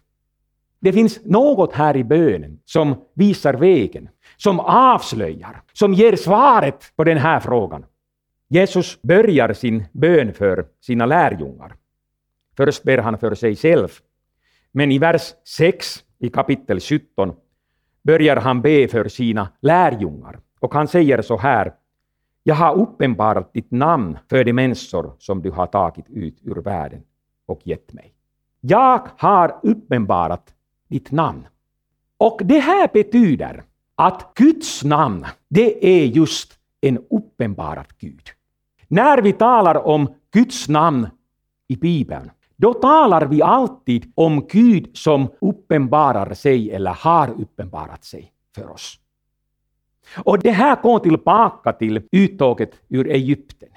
Det 0.80 0.92
finns 0.92 1.24
något 1.24 1.72
här 1.72 1.96
i 1.96 2.04
bönen 2.04 2.58
som 2.64 2.94
visar 3.14 3.54
vägen, 3.54 4.08
som 4.36 4.60
avslöjar, 4.60 5.62
som 5.72 5.94
ger 5.94 6.16
svaret 6.16 6.92
på 6.96 7.04
den 7.04 7.18
här 7.18 7.40
frågan. 7.40 7.84
Jesus 8.48 9.02
börjar 9.02 9.52
sin 9.52 9.84
bön 9.92 10.32
för 10.32 10.66
sina 10.80 11.06
lärjungar. 11.06 11.74
Först 12.56 12.82
ber 12.82 12.98
han 12.98 13.18
för 13.18 13.34
sig 13.34 13.56
själv. 13.56 13.88
Men 14.72 14.92
i 14.92 14.98
vers 14.98 15.34
6 15.44 16.04
i 16.18 16.28
kapitel 16.28 16.80
17 16.80 17.32
börjar 18.02 18.36
han 18.36 18.62
be 18.62 18.88
för 18.88 19.08
sina 19.08 19.48
lärjungar. 19.62 20.38
Och 20.60 20.74
han 20.74 20.88
säger 20.88 21.22
så 21.22 21.36
här. 21.36 21.72
Jag 22.42 22.54
har 22.54 22.74
uppenbarat 22.74 23.52
ditt 23.52 23.70
namn 23.70 24.18
för 24.30 24.44
de 24.44 24.52
människor 24.52 25.16
som 25.18 25.42
du 25.42 25.50
har 25.50 25.66
tagit 25.66 26.06
ut 26.08 26.38
ur 26.42 26.62
världen 26.62 27.02
och 27.46 27.60
gett 27.64 27.92
mig. 27.92 28.12
Jag 28.60 29.08
har 29.16 29.60
uppenbarat 29.62 30.54
ditt 30.88 31.10
namn. 31.10 31.46
Och 32.18 32.40
det 32.44 32.58
här 32.58 32.90
betyder 32.92 33.62
att 33.94 34.34
Guds 34.34 34.84
namn, 34.84 35.26
det 35.48 35.86
är 35.86 36.04
just 36.04 36.58
en 36.80 36.98
uppenbarad 37.10 37.86
Gud. 37.98 38.28
När 38.88 39.22
vi 39.22 39.32
talar 39.32 39.86
om 39.86 40.14
Guds 40.32 40.68
namn 40.68 41.08
i 41.68 41.76
Bibeln, 41.76 42.30
då 42.56 42.74
talar 42.74 43.26
vi 43.26 43.42
alltid 43.42 44.12
om 44.14 44.46
Gud 44.46 44.96
som 44.96 45.28
uppenbarar 45.40 46.34
sig 46.34 46.70
eller 46.70 46.90
har 46.90 47.40
uppenbarat 47.40 48.04
sig 48.04 48.32
för 48.54 48.70
oss. 48.70 48.98
Och 50.24 50.38
det 50.38 50.50
här 50.50 50.82
går 50.82 50.98
tillbaka 50.98 51.72
till 51.72 52.02
uttåget 52.12 52.70
ur 52.88 53.10
Egypten. 53.10 53.68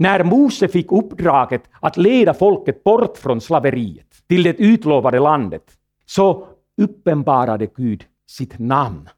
När 0.00 0.24
Mose 0.24 0.68
fick 0.68 0.92
uppdraget 0.92 1.62
att 1.80 1.96
leda 1.96 2.34
folket 2.34 2.84
bort 2.84 3.18
från 3.18 3.40
slaveriet 3.40 4.06
till 4.28 4.42
det 4.42 4.60
utlovade 4.60 5.18
landet, 5.18 5.62
så 6.06 6.46
uppenbarade 6.76 7.66
Gud 7.66 8.04
sitt 8.26 8.58
namn 8.58 9.08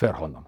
för 0.00 0.12
honom. 0.12 0.44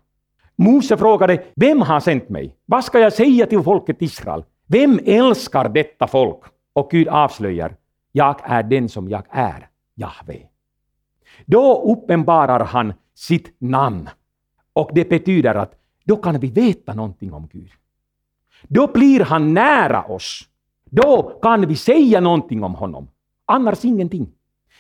Mose 0.57 0.97
frågade, 0.97 1.45
vem 1.57 1.83
har 1.83 2.01
sänt 2.01 2.29
mig? 2.29 2.57
Vad 2.67 2.85
ska 2.85 2.99
jag 2.99 3.13
säga 3.13 3.47
till 3.47 3.63
folket 3.63 4.03
Israel? 4.03 4.45
Vem 4.67 5.01
älskar 5.05 5.69
detta 5.69 6.07
folk? 6.07 6.41
Och 6.73 6.91
Gud 6.91 7.09
avslöjar, 7.09 7.77
jag 8.13 8.41
är 8.43 8.63
den 8.63 8.89
som 8.89 9.09
jag 9.09 9.23
är, 9.31 9.69
Jahve. 9.95 10.39
Då 11.47 11.93
uppenbarar 11.93 12.65
han 12.65 12.93
sitt 13.15 13.55
namn 13.59 14.09
och 14.73 14.91
det 14.95 15.09
betyder 15.09 15.55
att 15.55 15.75
då 16.05 16.17
kan 16.17 16.41
vi 16.41 16.51
veta 16.51 16.95
någonting 16.95 17.33
om 17.33 17.49
Gud. 17.53 17.71
Då 18.63 18.87
blir 18.87 19.21
han 19.21 19.55
nära 19.55 20.03
oss. 20.05 20.49
Då 20.85 21.39
kan 21.43 21.67
vi 21.67 21.77
säga 21.77 22.21
någonting 22.21 22.65
om 22.65 22.75
honom. 22.75 23.09
Annars 23.47 23.85
ingenting. 23.85 24.29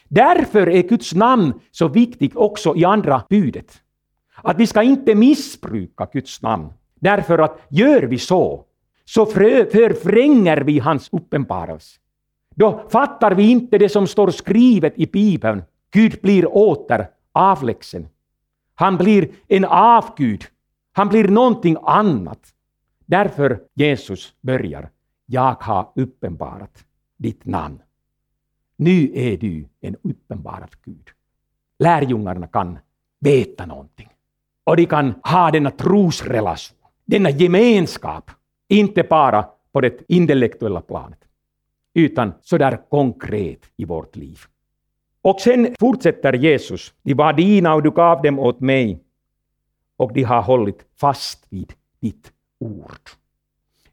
Därför 0.09 0.69
är 0.69 0.83
Guds 0.83 1.15
namn 1.15 1.53
så 1.71 1.89
viktigt 1.89 2.37
också 2.37 2.77
i 2.77 2.85
andra 2.85 3.23
budet. 3.29 3.83
Att 4.43 4.59
vi 4.59 4.67
ska 4.67 4.83
inte 4.83 5.15
missbruka 5.15 6.09
Guds 6.13 6.43
namn. 6.43 6.73
Därför 6.95 7.39
att 7.39 7.61
gör 7.69 8.03
vi 8.03 8.19
så, 8.19 8.65
så 9.05 9.27
förvränger 9.27 10.57
vi 10.57 10.79
hans 10.79 11.09
uppenbarelse. 11.13 11.99
Då 12.55 12.83
fattar 12.89 13.35
vi 13.35 13.51
inte 13.51 13.79
det 13.79 13.89
som 13.89 14.07
står 14.07 14.31
skrivet 14.31 14.93
i 14.97 15.07
Bibeln. 15.07 15.63
Gud 15.91 16.19
blir 16.23 16.57
åter 16.57 17.09
avlägsen. 17.33 18.09
Han 18.75 18.97
blir 18.97 19.29
en 19.49 19.65
avgud. 19.65 20.45
Han 20.93 21.09
blir 21.09 21.29
någonting 21.29 21.77
annat. 21.83 22.55
Därför 23.09 23.61
Jesus 23.75 24.35
börjar. 24.41 24.91
Jag 25.27 25.57
har 25.61 25.93
uppenbarat 25.95 26.85
ditt 27.17 27.45
namn. 27.45 27.83
Nu 28.77 29.11
är 29.15 29.37
du 29.37 29.69
en 29.81 29.97
uppenbarad 30.03 30.71
Gud. 30.85 31.09
Lärjungarna 31.79 32.47
kan 32.47 32.79
veta 33.21 33.67
någonting. 33.67 34.09
Och 34.65 34.77
de 34.77 34.87
kan 34.87 35.15
ha 35.23 35.51
denna 35.51 35.71
trosrelation, 35.71 36.79
denna 37.05 37.31
gemenskap, 37.31 38.31
inte 38.69 39.03
bara 39.03 39.49
på 39.73 39.81
det 39.81 40.03
intellektuella 40.09 40.81
planet, 40.81 41.19
utan 41.95 42.33
sådär 42.43 42.81
konkret 42.91 43.61
i 43.77 43.85
vårt 43.85 44.17
liv. 44.17 44.41
Och 45.23 45.41
sen 45.41 45.75
fortsätter 45.81 46.33
Jesus. 46.33 46.95
De 47.03 47.15
var 47.15 47.33
dina 47.33 47.75
och 47.75 47.83
du 47.83 47.91
gav 47.91 48.23
dem 48.23 48.39
åt 48.39 48.61
mig 48.61 49.01
och 49.97 50.13
de 50.13 50.23
har 50.23 50.43
hållit 50.43 50.87
fast 51.01 51.47
vid 51.49 51.73
ditt 52.01 52.33
ord. 52.61 53.11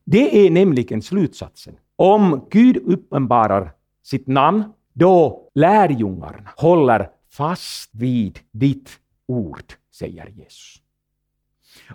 Det 0.03 0.45
är 0.45 0.49
nämligen 0.49 1.01
slutsatsen. 1.01 1.75
Om 1.95 2.47
Gud 2.49 2.77
uppenbarar 2.77 3.71
sitt 4.03 4.27
namn, 4.27 4.63
då 4.93 5.49
lärjungarna 5.55 6.49
håller 6.57 7.09
fast 7.31 7.89
vid 7.93 8.39
ditt 8.51 8.89
ord, 9.27 9.73
säger 9.91 10.27
Jesus. 10.27 10.81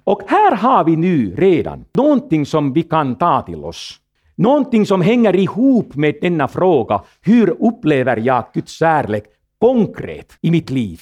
Och 0.04 0.22
här 0.26 0.56
har 0.56 0.84
vi 0.84 0.96
nu 0.96 1.34
redan 1.36 1.84
någonting 1.92 2.46
som 2.46 2.72
vi 2.72 2.82
kan 2.82 3.14
ta 3.16 3.42
till 3.42 3.64
oss. 3.64 4.00
Någonting 4.34 4.86
som 4.86 5.00
hänger 5.00 5.36
ihop 5.36 5.94
med 5.94 6.14
denna 6.20 6.48
fråga, 6.48 7.02
hur 7.20 7.50
upplever 7.50 8.16
jag 8.16 8.44
Guds 8.54 8.72
kärlek 8.72 9.24
konkret 9.58 10.38
i 10.40 10.50
mitt 10.50 10.70
liv? 10.70 11.00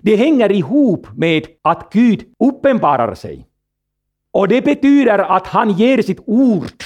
Det 0.00 0.16
hänger 0.16 0.52
ihop 0.52 1.06
med 1.16 1.46
att 1.62 1.92
Gud 1.92 2.24
uppenbarar 2.38 3.14
sig. 3.14 3.46
Och 4.32 4.48
det 4.48 4.62
betyder 4.62 5.18
att 5.18 5.46
han 5.46 5.70
ger 5.70 6.02
sitt 6.02 6.20
ord 6.26 6.82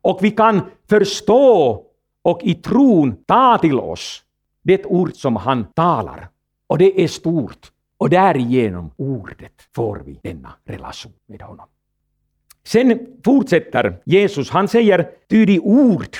och 0.00 0.18
vi 0.22 0.30
kan 0.30 0.60
förstå 0.88 1.82
och 2.22 2.40
i 2.42 2.54
tron 2.54 3.16
ta 3.26 3.58
till 3.58 3.80
oss 3.80 4.22
det 4.62 4.84
ord 4.84 5.14
som 5.14 5.36
han 5.36 5.64
talar. 5.64 6.28
Och 6.66 6.78
det 6.78 7.02
är 7.04 7.08
stort. 7.08 7.70
Och 7.96 8.10
därigenom 8.10 8.90
ordet 8.96 9.68
får 9.74 10.02
vi 10.04 10.20
denna 10.22 10.52
relation 10.64 11.12
med 11.26 11.42
honom. 11.42 11.66
Sen 12.64 13.06
fortsätter 13.24 14.00
Jesus, 14.04 14.50
han 14.50 14.68
säger, 14.68 15.10
ty 15.28 15.44
de 15.44 15.60
ord 15.60 16.16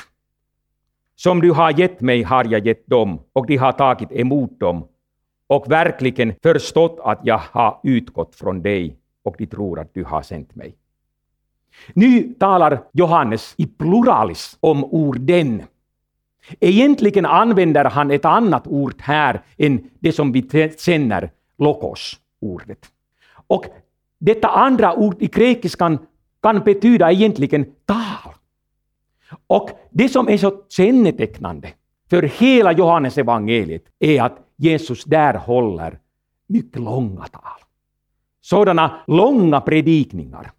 som 1.16 1.40
du 1.40 1.50
har 1.50 1.78
gett 1.78 2.00
mig 2.00 2.22
har 2.22 2.44
jag 2.44 2.66
gett 2.66 2.86
dem, 2.86 3.20
och 3.32 3.46
de 3.46 3.56
har 3.56 3.72
tagit 3.72 4.12
emot 4.12 4.60
dem 4.60 4.88
och 5.46 5.70
verkligen 5.70 6.34
förstått 6.42 6.98
att 7.04 7.20
jag 7.22 7.38
har 7.38 7.80
utgått 7.82 8.34
från 8.34 8.62
dig 8.62 8.96
och 9.24 9.34
de 9.38 9.46
tror 9.46 9.80
att 9.80 9.94
du 9.94 10.04
har 10.04 10.22
sänt 10.22 10.54
mig. 10.54 10.74
Nu 11.92 12.34
talar 12.38 12.82
Johannes 12.92 13.54
i 13.56 13.66
pluralis 13.66 14.56
om 14.60 14.84
orden. 14.84 15.62
Egentligen 16.60 17.26
använder 17.26 17.84
han 17.84 18.10
ett 18.10 18.24
annat 18.24 18.66
ord 18.66 18.94
här 18.98 19.42
än 19.56 19.90
det 19.98 20.12
som 20.12 20.32
vi 20.32 20.70
känner, 20.78 21.30
lokos, 21.58 22.20
ordet. 22.40 22.90
Och 23.46 23.66
detta 24.18 24.48
andra 24.48 24.94
ord 24.94 25.22
i 25.22 25.26
grekiskan 25.26 25.98
kan 26.42 26.60
betyda 26.60 27.12
egentligen 27.12 27.64
tal. 27.84 28.34
Och 29.46 29.70
det 29.90 30.08
som 30.08 30.28
är 30.28 30.36
så 30.36 30.62
kännetecknande 30.68 31.68
för 32.10 32.22
hela 32.22 32.72
Johannes 32.72 33.18
evangeliet 33.18 33.84
är 33.98 34.22
att 34.22 34.38
Jesus 34.56 35.04
där 35.04 35.34
håller 35.34 35.98
mycket 36.46 36.82
långa 36.82 37.24
tal. 37.24 37.63
Sådana 38.44 39.00
långa 39.06 39.60
predikningar. 39.60 40.52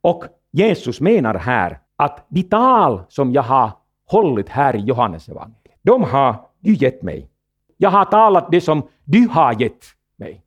Och 0.00 0.24
Jesus 0.50 1.00
menar 1.00 1.34
här 1.34 1.78
att 1.96 2.26
de 2.28 2.42
tal 2.42 3.02
som 3.08 3.32
jag 3.32 3.42
har 3.42 3.70
hållit 4.06 4.48
här 4.48 4.76
i 4.76 4.80
Johannesevangeliet, 4.80 5.78
de 5.82 6.02
har 6.04 6.36
du 6.60 6.74
gett 6.74 7.02
mig. 7.02 7.28
Jag 7.76 7.90
har 7.90 8.04
talat 8.04 8.50
det 8.50 8.60
som 8.60 8.82
du 9.04 9.28
har 9.28 9.60
gett 9.60 9.84
mig. 10.16 10.42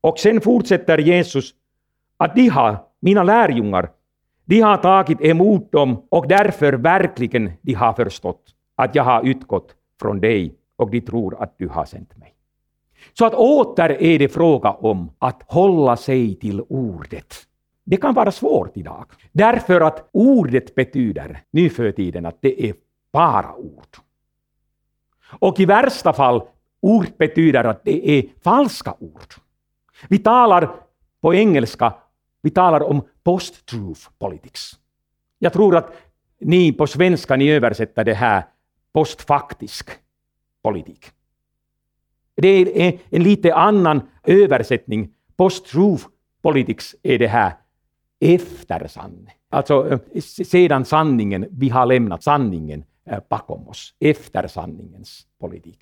Och 0.00 0.18
sen 0.18 0.40
fortsätter 0.40 0.98
Jesus 0.98 1.54
att 2.16 2.34
de 2.34 2.48
har, 2.48 2.76
mina 3.00 3.22
lärjungar, 3.22 3.90
de 4.44 4.60
har 4.60 4.76
tagit 4.76 5.20
emot 5.20 5.72
dem 5.72 6.06
och 6.08 6.28
därför 6.28 6.72
verkligen 6.72 7.52
de 7.62 7.74
har 7.74 7.92
förstått 7.92 8.54
att 8.76 8.94
jag 8.94 9.04
har 9.04 9.26
utgått 9.26 9.74
från 10.00 10.20
dig 10.20 10.54
och 10.76 10.90
de 10.90 11.00
tror 11.00 11.42
att 11.42 11.58
du 11.58 11.68
har 11.68 11.84
sänt 11.84 12.16
mig. 12.16 12.34
Så 13.12 13.26
att 13.26 13.34
åter 13.34 14.02
är 14.02 14.18
det 14.18 14.28
fråga 14.28 14.70
om 14.70 15.10
att 15.18 15.42
hålla 15.46 15.96
sig 15.96 16.34
till 16.34 16.60
ordet. 16.68 17.34
Det 17.84 17.96
kan 17.96 18.14
vara 18.14 18.32
svårt 18.32 18.76
idag, 18.76 19.04
därför 19.32 19.80
att 19.80 20.08
ordet 20.12 20.74
betyder 20.74 21.42
nu 21.50 21.70
för 21.70 21.92
tiden 21.92 22.26
att 22.26 22.38
det 22.40 22.68
är 22.68 22.74
bara 23.12 23.54
ord. 23.54 23.96
Och 25.38 25.60
i 25.60 25.64
värsta 25.64 26.12
fall, 26.12 26.42
ord 26.80 27.06
betyder 27.18 27.64
att 27.64 27.84
det 27.84 28.10
är 28.10 28.24
falska 28.44 28.94
ord. 28.98 29.34
Vi 30.08 30.18
talar 30.18 30.70
på 31.20 31.34
engelska, 31.34 31.94
vi 32.42 32.50
talar 32.50 32.82
om 32.82 33.02
post-truth 33.22 34.08
politics. 34.18 34.72
Jag 35.38 35.52
tror 35.52 35.76
att 35.76 35.92
ni 36.40 36.72
på 36.72 36.86
svenska 36.86 37.36
ni 37.36 37.50
översätter 37.50 38.04
det 38.04 38.14
här 38.14 38.44
postfaktisk 38.92 39.90
politik. 40.62 41.06
Det 42.40 42.88
är 42.88 42.98
en 43.10 43.22
lite 43.22 43.54
annan 43.54 44.00
översättning. 44.24 45.10
Post-truth 45.36 46.06
politics 46.42 46.96
är 47.02 47.18
det 47.18 47.26
här 47.26 47.52
efter 48.20 48.88
sanning. 48.88 49.30
Alltså 49.50 49.88
eh, 49.90 50.20
sedan 50.22 50.84
sanningen, 50.84 51.46
vi 51.50 51.68
har 51.68 51.86
lämnat 51.86 52.22
sanningen 52.22 52.84
eh, 53.06 53.18
bakom 53.28 53.68
oss. 53.68 53.94
Efter 54.00 54.48
sanningens 54.48 55.26
politik. 55.40 55.78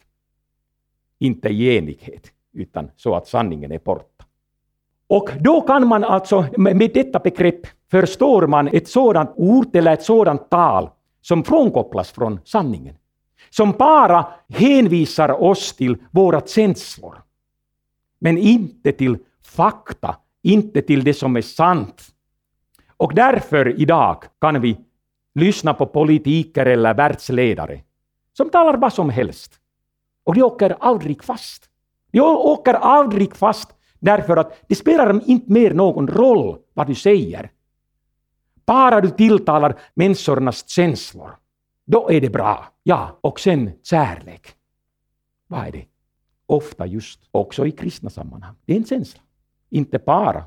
Inte 1.18 1.48
i 1.48 1.76
enighet, 1.76 2.32
utan 2.52 2.90
så 2.96 3.14
att 3.14 3.28
sanningen 3.28 3.72
är 3.72 3.78
borta. 3.78 4.24
Och 5.06 5.30
då 5.40 5.60
kan 5.60 5.88
man 5.88 6.04
alltså, 6.04 6.46
med 6.56 6.90
detta 6.94 7.18
begrepp 7.18 7.66
förstår 7.90 8.46
man 8.46 8.68
ett 8.68 8.88
sådant 8.88 9.30
ord 9.36 9.76
eller 9.76 9.92
ett 9.92 10.02
sådant 10.02 10.50
tal 10.50 10.90
som 11.20 11.44
frånkopplas 11.44 12.10
från 12.10 12.40
sanningen. 12.44 12.94
Som 13.50 13.72
bara 13.72 14.26
hänvisar 14.48 15.42
oss 15.42 15.72
till 15.72 15.96
våra 16.10 16.40
känslor. 16.40 17.22
Men 18.18 18.38
inte 18.38 18.92
till 18.92 19.18
fakta, 19.42 20.16
inte 20.42 20.82
till 20.82 21.04
det 21.04 21.14
som 21.14 21.36
är 21.36 21.42
sant. 21.42 22.02
Och 22.96 23.14
därför 23.14 23.80
idag 23.80 24.24
kan 24.40 24.60
vi 24.60 24.76
lyssna 25.34 25.74
på 25.74 25.86
politiker 25.86 26.66
eller 26.66 26.94
världsledare 26.94 27.82
som 28.32 28.50
talar 28.50 28.76
vad 28.76 28.92
som 28.92 29.10
helst. 29.10 29.60
Och 30.24 30.34
de 30.34 30.42
åker 30.42 30.76
aldrig 30.80 31.24
fast. 31.24 31.64
De 32.12 32.20
åker 32.20 32.74
aldrig 32.74 33.36
fast 33.36 33.74
Därför 33.98 34.36
att 34.36 34.64
det 34.66 34.74
spelar 34.74 35.28
inte 35.30 35.52
mer 35.52 35.74
någon 35.74 36.08
roll 36.08 36.58
vad 36.74 36.86
du 36.86 36.94
säger. 36.94 37.50
Bara 38.66 39.00
du 39.00 39.10
tilltalar 39.10 39.78
människornas 39.94 40.68
känslor, 40.68 41.30
då 41.90 42.10
är 42.10 42.20
det 42.20 42.30
bra. 42.30 42.72
Ja, 42.82 43.18
och 43.20 43.40
sen 43.40 43.70
kärlek. 43.82 44.54
Vad 45.46 45.66
är 45.66 45.72
det? 45.72 45.84
Ofta 46.46 46.86
just 46.86 47.20
också 47.30 47.66
i 47.66 47.70
kristna 47.70 48.10
sammanhang. 48.10 48.54
Det 48.64 48.72
är 48.72 48.76
en 48.76 48.84
känsla. 48.84 49.22
Inte 49.70 49.98
bara. 49.98 50.44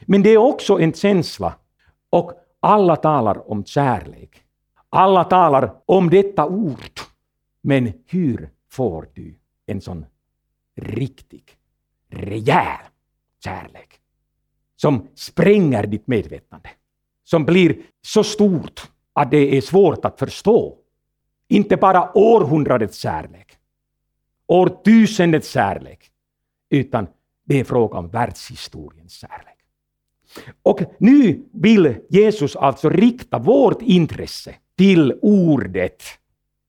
Men 0.00 0.22
det 0.22 0.30
är 0.30 0.38
också 0.38 0.80
en 0.80 0.92
känsla. 0.92 1.54
Och 2.10 2.32
alla 2.60 2.96
talar 2.96 3.50
om 3.50 3.64
kärlek. 3.64 4.42
Alla 4.88 5.24
talar 5.24 5.74
om 5.86 6.10
detta 6.10 6.46
ord. 6.46 7.00
Men 7.60 7.92
hur 8.06 8.50
får 8.70 9.08
du 9.14 9.38
en 9.66 9.80
sån 9.80 10.06
riktig 10.76 11.56
rejäl 12.08 12.80
kärlek. 13.44 14.00
Som 14.76 15.08
spränger 15.14 15.86
ditt 15.86 16.06
medvetande. 16.06 16.70
Som 17.24 17.44
blir 17.44 17.76
så 18.02 18.24
stort 18.24 18.90
att 19.14 19.30
det 19.30 19.56
är 19.56 19.60
svårt 19.60 20.04
att 20.04 20.18
förstå. 20.18 20.76
Inte 21.48 21.76
bara 21.76 22.18
århundradets 22.18 22.98
kärlek, 22.98 23.58
årtusendets 24.46 25.50
kärlek, 25.50 26.10
utan 26.70 27.06
det 27.44 27.60
är 27.60 27.64
fråga 27.64 27.98
om 27.98 28.08
världshistoriens 28.08 29.12
kärlek. 29.12 29.58
Och 30.62 30.80
nu 30.98 31.44
vill 31.52 31.96
Jesus 32.08 32.56
alltså 32.56 32.90
rikta 32.90 33.38
vårt 33.38 33.82
intresse 33.82 34.54
till 34.76 35.18
ordet. 35.22 36.02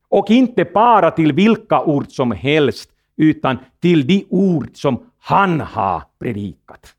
Och 0.08 0.30
inte 0.32 0.66
bara 0.66 1.12
till 1.12 1.34
vilka 1.34 1.84
ord 1.84 2.12
som 2.12 2.32
helst, 2.32 2.90
utan 3.16 3.58
till 3.80 4.08
de 4.08 4.26
ord 4.30 4.70
som 4.74 5.12
han 5.20 5.62
har 5.62 6.04
predikat. 6.20 6.96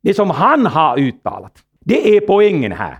Det 0.00 0.14
som 0.14 0.30
han 0.30 0.66
har 0.66 0.98
uttalat. 0.98 1.62
Det 1.80 2.16
är 2.16 2.20
poängen 2.20 2.72
här. 2.72 2.98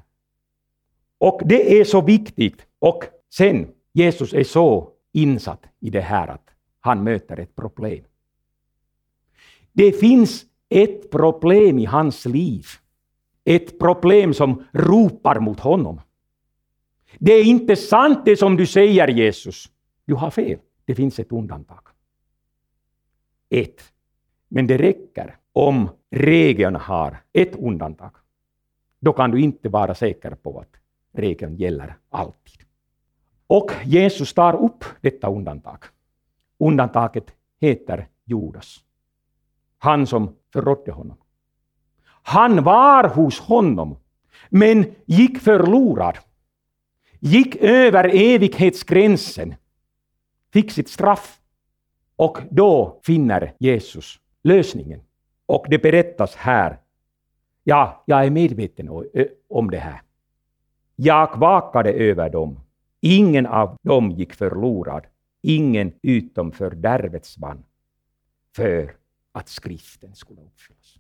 Och 1.19 1.41
det 1.45 1.81
är 1.81 1.85
så 1.85 2.01
viktigt. 2.01 2.67
Och 2.79 3.05
sen, 3.35 3.69
Jesus 3.93 4.35
är 4.35 4.45
så 4.45 4.91
insatt 5.13 5.63
i 5.81 5.91
det 5.91 6.01
här 6.01 6.29
att 6.29 6.51
han 6.81 7.05
möter 7.05 7.41
ett 7.41 7.57
problem. 7.57 8.05
Det 9.73 9.93
finns 9.93 10.45
ett 10.69 11.11
problem 11.11 11.79
i 11.79 11.85
hans 11.85 12.25
liv. 12.25 12.67
Ett 13.45 13.79
problem 13.79 14.35
som 14.35 14.65
ropar 14.73 15.41
mot 15.41 15.61
honom. 15.61 16.01
Det 17.19 17.33
är 17.33 17.45
inte 17.45 17.77
sant 17.77 18.19
det 18.25 18.37
som 18.37 18.57
du 18.57 18.67
säger 18.67 19.09
Jesus. 19.09 19.71
Du 20.05 20.15
har 20.15 20.31
fel. 20.31 20.59
Det 20.85 20.95
finns 20.95 21.19
ett 21.19 21.33
undantag. 21.33 21.81
Ett. 23.49 23.93
Men 24.49 24.67
det 24.67 24.79
räcker 24.79 25.37
om 25.53 25.89
regeln 26.11 26.77
har 26.77 27.17
ett 27.33 27.57
undantag. 27.57 28.11
Då 29.01 29.13
kan 29.13 29.31
du 29.31 29.41
inte 29.41 29.69
vara 29.69 29.95
säker 29.95 30.31
på 30.31 30.61
att 30.61 30.77
regeln 31.19 31.57
gäller 31.57 31.97
alltid. 32.11 32.61
Och 33.47 33.71
Jesus 33.85 34.35
tar 34.35 34.65
upp 34.65 34.85
detta 35.01 35.29
undantag. 35.29 35.79
Undantaget 36.59 37.35
heter 37.61 38.09
Judas. 38.25 38.85
Han 39.79 40.07
som 40.07 40.37
förrådde 40.53 40.93
honom. 40.93 41.17
Han 42.23 42.65
var 42.65 43.09
hos 43.09 43.41
honom, 43.41 43.97
men 44.49 44.95
gick 45.07 45.39
förlorad. 45.39 46.19
Gick 47.21 47.57
över 47.57 48.11
evighetsgränsen, 48.15 49.55
fick 50.53 50.71
sitt 50.71 50.89
straff. 50.89 51.41
Och 52.17 52.39
då 52.51 53.01
finner 53.03 53.55
Jesus 53.59 54.21
lösningen. 54.43 55.01
Och 55.47 55.67
det 55.69 55.79
berättas 55.79 56.35
här. 56.35 56.79
Ja, 57.65 58.03
jag 58.07 58.27
är 58.27 58.31
medveten 58.31 58.89
om 59.49 59.71
det 59.71 59.79
här. 59.79 60.03
Jag 60.97 61.39
vakade 61.39 61.93
över 61.93 62.31
dem. 62.31 62.61
Ingen 63.01 63.47
av 63.47 63.77
dem 63.83 64.11
gick 64.11 64.33
förlorad, 64.33 65.07
ingen 65.43 65.93
utom 66.03 66.53
fördärvets 66.53 67.39
man, 67.39 67.65
för 68.57 68.97
att 69.33 69.49
skriften 69.49 70.15
skulle 70.15 70.41
uppfyllas. 70.41 70.99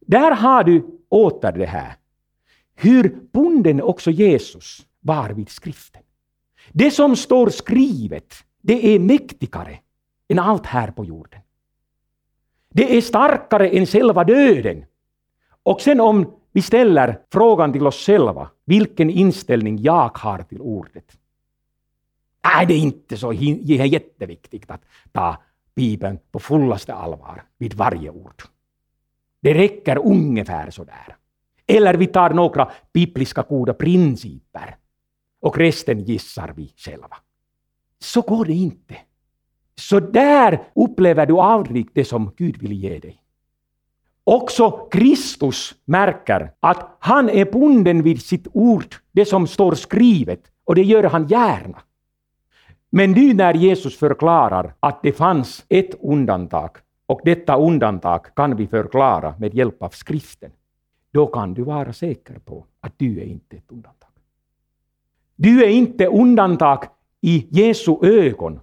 Där 0.00 0.30
har 0.30 0.64
du 0.64 1.00
åter 1.08 1.52
det 1.52 1.66
här, 1.66 1.96
hur 2.74 3.20
bunden 3.32 3.82
också 3.82 4.10
Jesus 4.10 4.86
var 5.00 5.30
vid 5.30 5.48
skriften. 5.48 6.02
Det 6.72 6.90
som 6.90 7.16
står 7.16 7.48
skrivet, 7.48 8.34
det 8.60 8.94
är 8.94 8.98
mäktigare 8.98 9.78
än 10.28 10.38
allt 10.38 10.66
här 10.66 10.90
på 10.90 11.04
jorden. 11.04 11.40
Det 12.68 12.96
är 12.96 13.00
starkare 13.00 13.68
än 13.68 13.86
själva 13.86 14.24
döden. 14.24 14.84
Och 15.62 15.80
sen 15.80 16.00
om 16.00 16.37
vi 16.52 16.62
ställer 16.62 17.20
frågan 17.32 17.72
till 17.72 17.86
oss 17.86 18.06
själva, 18.06 18.50
vilken 18.64 19.10
inställning 19.10 19.78
jag 19.78 20.18
har 20.18 20.42
till 20.42 20.60
ordet. 20.60 21.18
Är 22.42 22.66
det 22.66 22.76
inte 22.76 23.16
så 23.16 23.32
jätteviktigt 23.32 24.70
att 24.70 24.82
ta 25.12 25.36
Bibeln 25.78 26.18
på 26.30 26.38
fullaste 26.38 26.94
allvar 26.94 27.42
vid 27.58 27.74
varje 27.74 28.10
ord. 28.10 28.42
Det 29.40 29.54
räcker 29.54 29.98
ungefär 29.98 30.70
så 30.70 30.84
där. 30.84 31.16
Eller 31.66 31.94
vi 31.94 32.06
tar 32.06 32.30
några 32.30 32.70
bibliska 32.92 33.42
goda 33.42 33.74
principer 33.74 34.76
och 35.40 35.58
resten 35.58 35.98
gissar 35.98 36.52
vi 36.56 36.72
själva. 36.76 37.16
Så 37.98 38.20
går 38.20 38.44
det 38.44 38.52
inte. 38.52 38.96
Så 39.74 40.00
där 40.00 40.62
upplever 40.74 41.26
du 41.26 41.38
aldrig 41.38 41.88
det 41.92 42.04
som 42.04 42.32
Gud 42.36 42.58
vill 42.58 42.72
ge 42.72 42.98
dig. 42.98 43.22
Också 44.28 44.70
Kristus 44.70 45.74
märker 45.84 46.50
att 46.60 46.96
han 46.98 47.28
är 47.28 47.44
bunden 47.44 48.02
vid 48.02 48.22
sitt 48.22 48.46
ord, 48.52 48.94
det 49.12 49.24
som 49.24 49.46
står 49.46 49.74
skrivet, 49.74 50.40
och 50.64 50.74
det 50.74 50.82
gör 50.82 51.04
han 51.04 51.26
gärna. 51.26 51.82
Men 52.90 53.12
nu 53.12 53.34
när 53.34 53.54
Jesus 53.54 53.98
förklarar 53.98 54.74
att 54.80 55.02
det 55.02 55.12
fanns 55.12 55.64
ett 55.68 55.94
undantag, 56.00 56.70
och 57.06 57.20
detta 57.24 57.56
undantag 57.56 58.34
kan 58.34 58.56
vi 58.56 58.66
förklara 58.66 59.34
med 59.38 59.54
hjälp 59.54 59.82
av 59.82 59.88
skriften, 59.88 60.50
då 61.12 61.26
kan 61.26 61.54
du 61.54 61.62
vara 61.62 61.92
säker 61.92 62.38
på 62.38 62.64
att 62.80 62.92
du 62.96 63.20
är 63.20 63.24
inte 63.24 63.56
ett 63.56 63.72
undantag. 63.72 64.10
Du 65.36 65.64
är 65.64 65.68
inte 65.68 66.06
undantag 66.06 66.84
i 67.20 67.46
Jesu 67.50 67.96
ögon 68.02 68.60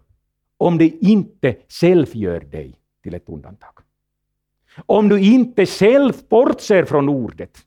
om 0.57 0.77
det 0.77 0.87
inte 0.87 1.55
själv 1.67 2.07
gör 2.13 2.39
dig 2.39 2.75
till 3.03 3.13
ett 3.13 3.29
undantag. 3.29 3.74
Om 4.85 5.09
du 5.09 5.19
inte 5.19 5.65
själv 5.65 6.13
bortser 6.29 6.85
från 6.85 7.09
ordet, 7.09 7.57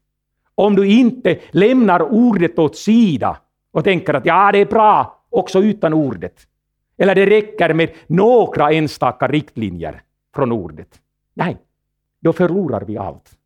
om 0.54 0.76
du 0.76 0.88
inte 0.88 1.38
lämnar 1.50 2.02
ordet 2.02 2.58
åt 2.58 2.76
sida 2.76 3.38
och 3.70 3.84
tänker 3.84 4.14
att 4.14 4.26
ja, 4.26 4.52
det 4.52 4.58
är 4.58 4.66
bra 4.66 5.24
också 5.30 5.62
utan 5.62 5.94
ordet, 5.94 6.46
eller 6.96 7.14
det 7.14 7.26
räcker 7.26 7.74
med 7.74 7.90
några 8.06 8.72
enstaka 8.72 9.28
riktlinjer 9.28 10.02
från 10.34 10.52
ordet. 10.52 11.00
Nej, 11.34 11.56
då 12.20 12.32
förlorar 12.32 12.84
vi 12.84 12.98
allt. 12.98 13.38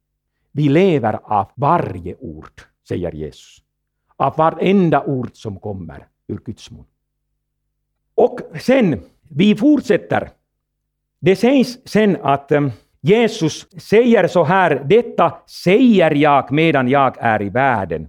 Vi 0.53 0.69
lever 0.69 1.19
av 1.23 1.47
varje 1.55 2.15
ord, 2.15 2.61
säger 2.89 3.13
Jesus. 3.13 3.63
Av 4.17 4.37
vartenda 4.37 5.05
ord 5.05 5.31
som 5.33 5.59
kommer 5.59 6.07
ur 6.27 6.39
Guds 6.45 6.71
mun. 6.71 6.85
Och 8.15 8.41
sen, 8.61 9.01
vi 9.29 9.57
fortsätter. 9.57 10.31
Det 11.19 11.37
sägs 11.37 11.79
sen 11.85 12.17
att 12.23 12.53
ehm, 12.53 12.71
Jesus 13.05 13.71
säger 13.83 14.27
så 14.29 14.45
här, 14.45 14.85
detta 14.85 15.39
säger 15.47 16.15
jag 16.15 16.53
medan 16.53 16.89
jag 16.89 17.17
är 17.19 17.43
i 17.43 17.49
världen. 17.49 18.09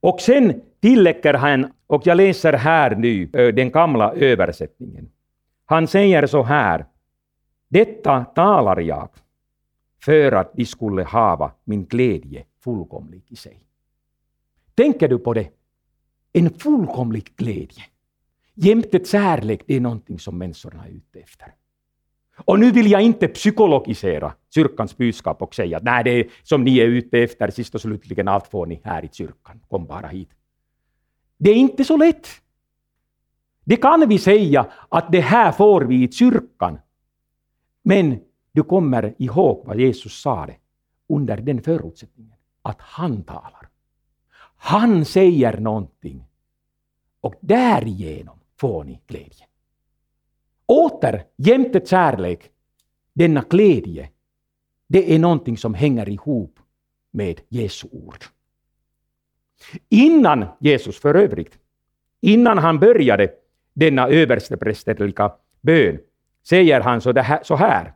Och 0.00 0.20
sen 0.20 0.62
tillägger 0.80 1.34
han, 1.34 1.72
och 1.86 2.06
jag 2.06 2.16
läser 2.16 2.52
här 2.52 2.96
nu 2.96 3.26
den 3.26 3.70
gamla 3.70 4.12
översättningen. 4.12 5.10
Han 5.64 5.86
säger 5.86 6.26
så 6.26 6.42
här, 6.42 6.86
detta 7.68 8.24
talar 8.24 8.80
jag 8.80 9.08
för 10.04 10.32
att 10.32 10.52
de 10.52 10.66
skulle 10.66 11.04
hava 11.04 11.52
min 11.64 11.84
glädje 11.84 12.44
fullkomlig 12.64 13.22
i 13.28 13.36
sig. 13.36 13.66
Tänker 14.74 15.08
du 15.08 15.18
på 15.18 15.34
det? 15.34 15.48
En 16.32 16.50
fullkomlig 16.50 17.36
glädje. 17.36 17.84
Jämte 18.54 19.04
kärlek, 19.04 19.60
det 19.66 19.76
är 19.76 19.80
någonting 19.80 20.18
som 20.18 20.38
människorna 20.38 20.86
är 20.86 20.90
ute 20.90 21.20
efter. 21.20 21.54
Och 22.36 22.58
nu 22.58 22.70
vill 22.70 22.90
jag 22.90 23.02
inte 23.02 23.28
psykologisera 23.28 24.32
kyrkans 24.54 24.96
budskap 24.96 25.42
och 25.42 25.54
säga 25.54 25.76
att 25.76 25.82
nej, 25.82 26.04
det 26.04 26.10
är 26.10 26.30
som 26.42 26.64
ni 26.64 26.78
är 26.78 26.86
ute 26.86 27.18
efter, 27.18 27.50
sist 27.50 27.74
och 27.74 27.80
slutligen 27.80 28.28
allt 28.28 28.46
får 28.46 28.66
ni 28.66 28.80
här 28.84 29.04
i 29.04 29.08
kyrkan, 29.12 29.60
kom 29.68 29.86
bara 29.86 30.06
hit. 30.06 30.30
Det 31.38 31.50
är 31.50 31.54
inte 31.54 31.84
så 31.84 31.96
lätt. 31.96 32.28
Det 33.64 33.76
kan 33.76 34.08
vi 34.08 34.18
säga 34.18 34.70
att 34.88 35.12
det 35.12 35.20
här 35.20 35.52
får 35.52 35.80
vi 35.80 36.02
i 36.02 36.12
kyrkan. 36.12 36.78
Men 37.82 38.20
du 38.52 38.62
kommer 38.62 39.14
ihåg 39.18 39.62
vad 39.66 39.80
Jesus 39.80 40.20
sa 40.20 40.46
det 40.46 40.56
under 41.08 41.36
den 41.36 41.62
förutsättningen 41.62 42.38
att 42.62 42.80
han 42.80 43.22
talar. 43.22 43.68
Han 44.56 45.04
säger 45.04 45.60
någonting 45.60 46.24
och 47.20 47.34
därigenom 47.40 48.38
får 48.56 48.84
ni 48.84 49.00
glädje. 49.06 49.46
Åter, 50.72 51.24
jämte 51.36 51.86
kärlek, 51.86 52.50
denna 53.12 53.44
glädje, 53.50 54.10
det 54.86 55.14
är 55.14 55.18
någonting 55.18 55.56
som 55.56 55.74
hänger 55.74 56.08
ihop 56.08 56.58
med 57.10 57.40
Jesu 57.48 57.88
ord. 57.92 58.24
Innan 59.88 60.44
Jesus 60.60 61.00
för 61.00 61.14
övrigt, 61.14 61.58
innan 62.20 62.58
han 62.58 62.78
började 62.78 63.30
denna 63.72 64.08
översteprästerliga 64.08 65.32
bön, 65.60 65.98
säger 66.42 66.80
han 66.80 67.00
så 67.42 67.56
här. 67.56 67.94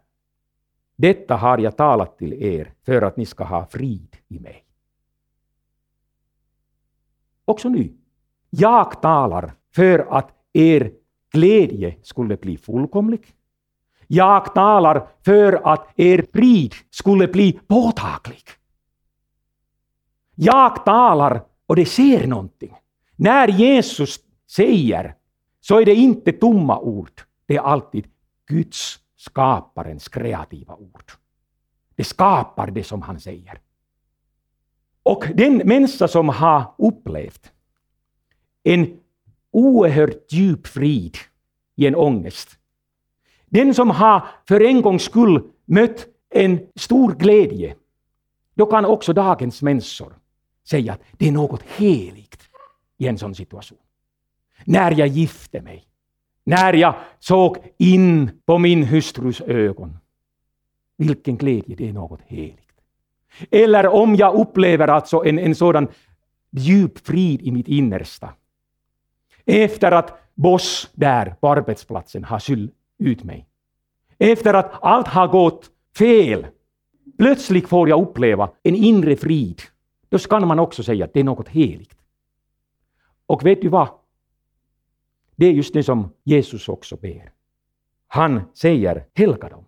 Detta 0.96 1.36
har 1.36 1.58
jag 1.58 1.76
talat 1.76 2.18
till 2.18 2.32
er 2.32 2.72
för 2.84 3.02
att 3.02 3.16
ni 3.16 3.26
ska 3.26 3.44
ha 3.44 3.66
frid 3.66 4.16
i 4.28 4.38
mig. 4.38 4.64
Också 7.44 7.68
nu. 7.68 7.92
Jag 8.50 9.02
talar 9.02 9.52
för 9.70 9.98
att 9.98 10.30
er 10.52 10.92
glädje 11.36 11.96
skulle 12.02 12.36
bli 12.36 12.56
fullkomlig. 12.56 13.20
Jag 14.06 14.54
talar 14.54 15.08
för 15.24 15.72
att 15.72 15.88
er 15.96 16.26
frid 16.32 16.74
skulle 16.90 17.28
bli 17.28 17.52
påtaglig. 17.52 18.42
Jag 20.34 20.84
talar 20.84 21.42
och 21.66 21.76
det 21.76 21.86
ser 21.86 22.26
någonting. 22.26 22.74
När 23.16 23.48
Jesus 23.48 24.18
säger 24.50 25.14
så 25.60 25.80
är 25.80 25.84
det 25.84 25.94
inte 25.94 26.32
tomma 26.32 26.78
ord. 26.80 27.20
Det 27.46 27.56
är 27.56 27.60
alltid 27.60 28.06
Guds, 28.46 28.98
skaparens 29.16 30.08
kreativa 30.08 30.74
ord. 30.74 31.12
Det 31.94 32.04
skapar 32.04 32.70
det 32.70 32.84
som 32.84 33.02
han 33.02 33.20
säger. 33.20 33.60
Och 35.02 35.24
den 35.34 35.56
människa 35.56 36.08
som 36.08 36.28
har 36.28 36.74
upplevt 36.78 37.52
en 38.62 39.00
oerhört 39.56 40.32
djup 40.32 40.66
frid 40.66 41.16
i 41.76 41.86
en 41.86 41.94
ångest. 41.94 42.58
Den 43.46 43.74
som 43.74 43.90
har 43.90 44.26
för 44.48 44.60
en 44.60 44.82
gångs 44.82 45.02
skull 45.02 45.42
mött 45.64 46.06
en 46.30 46.60
stor 46.74 47.14
glädje, 47.14 47.74
då 48.54 48.66
kan 48.66 48.84
också 48.84 49.12
dagens 49.12 49.62
människor 49.62 50.12
säga 50.68 50.92
att 50.92 51.00
det 51.12 51.28
är 51.28 51.32
något 51.32 51.62
heligt 51.62 52.48
i 52.98 53.06
en 53.06 53.18
sån 53.18 53.34
situation. 53.34 53.78
När 54.64 54.98
jag 54.98 55.08
gifte 55.08 55.60
mig, 55.62 55.84
när 56.44 56.72
jag 56.72 56.94
såg 57.18 57.56
in 57.78 58.30
på 58.44 58.58
min 58.58 58.82
hustrus 58.82 59.40
ögon, 59.40 59.98
vilken 60.96 61.36
glädje, 61.36 61.76
det 61.76 61.88
är 61.88 61.92
något 61.92 62.20
heligt. 62.26 62.60
Eller 63.50 63.86
om 63.86 64.14
jag 64.16 64.34
upplever 64.34 64.88
alltså 64.88 65.24
en, 65.24 65.38
en 65.38 65.54
sådan 65.54 65.88
djup 66.50 67.06
frid 67.06 67.42
i 67.42 67.50
mitt 67.50 67.68
innersta. 67.68 68.34
Efter 69.46 69.92
att 69.92 70.18
boss 70.34 70.90
där 70.92 71.36
på 71.40 71.48
arbetsplatsen 71.48 72.24
har 72.24 72.40
skylt 72.40 72.74
ut 72.98 73.24
mig. 73.24 73.48
Efter 74.18 74.54
att 74.54 74.72
allt 74.82 75.08
har 75.08 75.28
gått 75.28 75.70
fel. 75.98 76.46
Plötsligt 77.18 77.68
får 77.68 77.88
jag 77.88 78.02
uppleva 78.02 78.50
en 78.62 78.74
inre 78.74 79.16
frid. 79.16 79.62
Då 80.08 80.18
kan 80.18 80.48
man 80.48 80.58
också 80.58 80.82
säga 80.82 81.04
att 81.04 81.14
det 81.14 81.20
är 81.20 81.24
något 81.24 81.48
heligt. 81.48 81.96
Och 83.26 83.46
vet 83.46 83.62
du 83.62 83.68
vad? 83.68 83.88
Det 85.36 85.46
är 85.46 85.52
just 85.52 85.74
det 85.74 85.82
som 85.82 86.12
Jesus 86.24 86.68
också 86.68 86.96
ber. 86.96 87.32
Han 88.06 88.40
säger 88.54 89.06
helga 89.14 89.48
dem. 89.48 89.64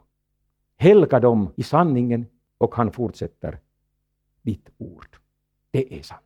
Helga 0.76 1.20
dem 1.20 1.52
i 1.56 1.62
sanningen 1.62 2.26
och 2.58 2.74
han 2.74 2.92
fortsätter 2.92 3.58
ditt 4.42 4.70
ord. 4.78 5.16
Det 5.70 5.98
är 5.98 6.02
sant. 6.02 6.22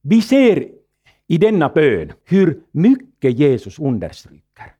Vi 0.00 0.22
ser 0.22 0.72
i 1.26 1.38
denna 1.38 1.68
bön 1.68 2.12
hur 2.24 2.62
mycket 2.72 3.38
Jesus 3.38 3.78
understryker 3.78 4.76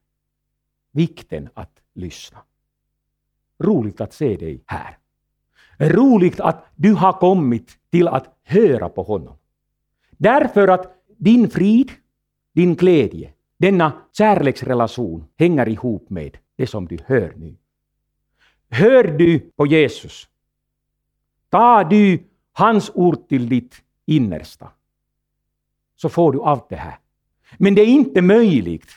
vikten 0.96 1.48
att 1.54 1.82
lyssna. 1.94 2.38
Roligt 3.58 4.00
att 4.00 4.12
se 4.12 4.36
dig 4.36 4.60
här. 4.66 4.98
Roligt 5.78 6.40
att 6.40 6.64
du 6.76 6.92
har 6.92 7.12
kommit 7.12 7.78
till 7.90 8.08
att 8.08 8.38
höra 8.42 8.88
på 8.88 9.02
honom. 9.02 9.36
Därför 10.10 10.68
att 10.68 10.96
din 11.16 11.50
frid, 11.50 11.90
din 12.52 12.74
glädje, 12.74 13.32
denna 13.58 13.92
kärleksrelation 14.12 15.24
hänger 15.38 15.68
ihop 15.68 16.10
med 16.10 16.38
det 16.56 16.66
som 16.66 16.86
du 16.86 16.98
hör 17.06 17.32
nu. 17.36 17.56
Hör 18.70 19.04
du 19.04 19.38
på 19.38 19.66
Jesus? 19.66 20.28
Tar 21.50 21.84
du 21.84 22.24
hans 22.52 22.90
ord 22.94 23.28
till 23.28 23.48
ditt 23.48 23.82
innersta? 24.06 24.70
Så 25.96 26.08
får 26.08 26.32
du 26.32 26.42
allt 26.42 26.68
det 26.68 26.76
här. 26.76 26.98
Men 27.58 27.74
det 27.74 27.80
är 27.80 27.86
inte 27.86 28.22
möjligt 28.22 28.90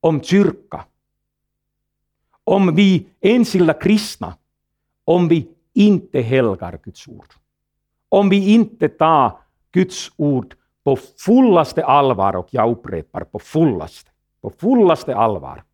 om 0.00 0.22
kyrka, 0.22 0.84
om 2.44 2.74
vi 2.74 3.06
enskilda 3.20 3.74
kristna, 3.74 4.36
om 5.04 5.28
vi 5.28 5.48
inte 5.72 6.20
helgar 6.20 6.80
Guds 6.84 7.08
ord. 7.08 7.34
Om 8.08 8.28
vi 8.28 8.54
inte 8.54 8.88
tar 8.88 9.38
Guds 9.70 10.12
ord 10.16 10.54
på 10.84 10.96
fullaste 10.96 11.84
allvar, 11.84 12.36
och 12.36 12.48
jag 12.50 12.70
upprepar 12.70 13.24
på 13.24 13.38
fullaste, 13.38 14.10
på 14.40 14.50
fullaste 14.50 15.16
allvar. 15.16 15.64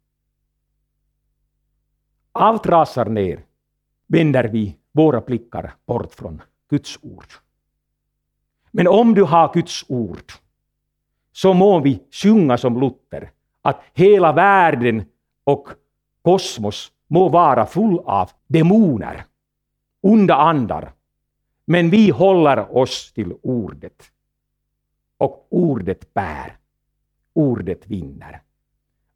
Allt 2.32 2.66
rasar 2.66 3.04
ner, 3.04 3.44
vänder 4.06 4.44
vi 4.44 4.76
våra 4.92 5.20
blickar 5.20 5.74
bort 5.86 6.14
från 6.14 6.42
Guds 6.70 6.98
ord. 7.02 7.26
Men 8.72 8.88
om 8.88 9.14
du 9.14 9.22
har 9.22 9.52
Guds 9.54 9.84
ord, 9.88 10.32
så 11.32 11.54
må 11.54 11.80
vi 11.80 12.02
sjunga 12.10 12.58
som 12.58 12.80
Luther, 12.80 13.30
att 13.62 13.82
hela 13.94 14.32
världen 14.32 15.04
och 15.44 15.68
kosmos 16.22 16.92
må 17.08 17.28
vara 17.28 17.66
full 17.66 17.98
av 17.98 18.30
demoner, 18.46 19.24
onda 20.00 20.34
andar, 20.34 20.92
men 21.64 21.90
vi 21.90 22.10
håller 22.10 22.76
oss 22.76 23.12
till 23.12 23.32
ordet. 23.42 24.10
Och 25.18 25.46
ordet 25.50 26.14
bär, 26.14 26.56
ordet 27.32 27.86
vinner. 27.86 28.42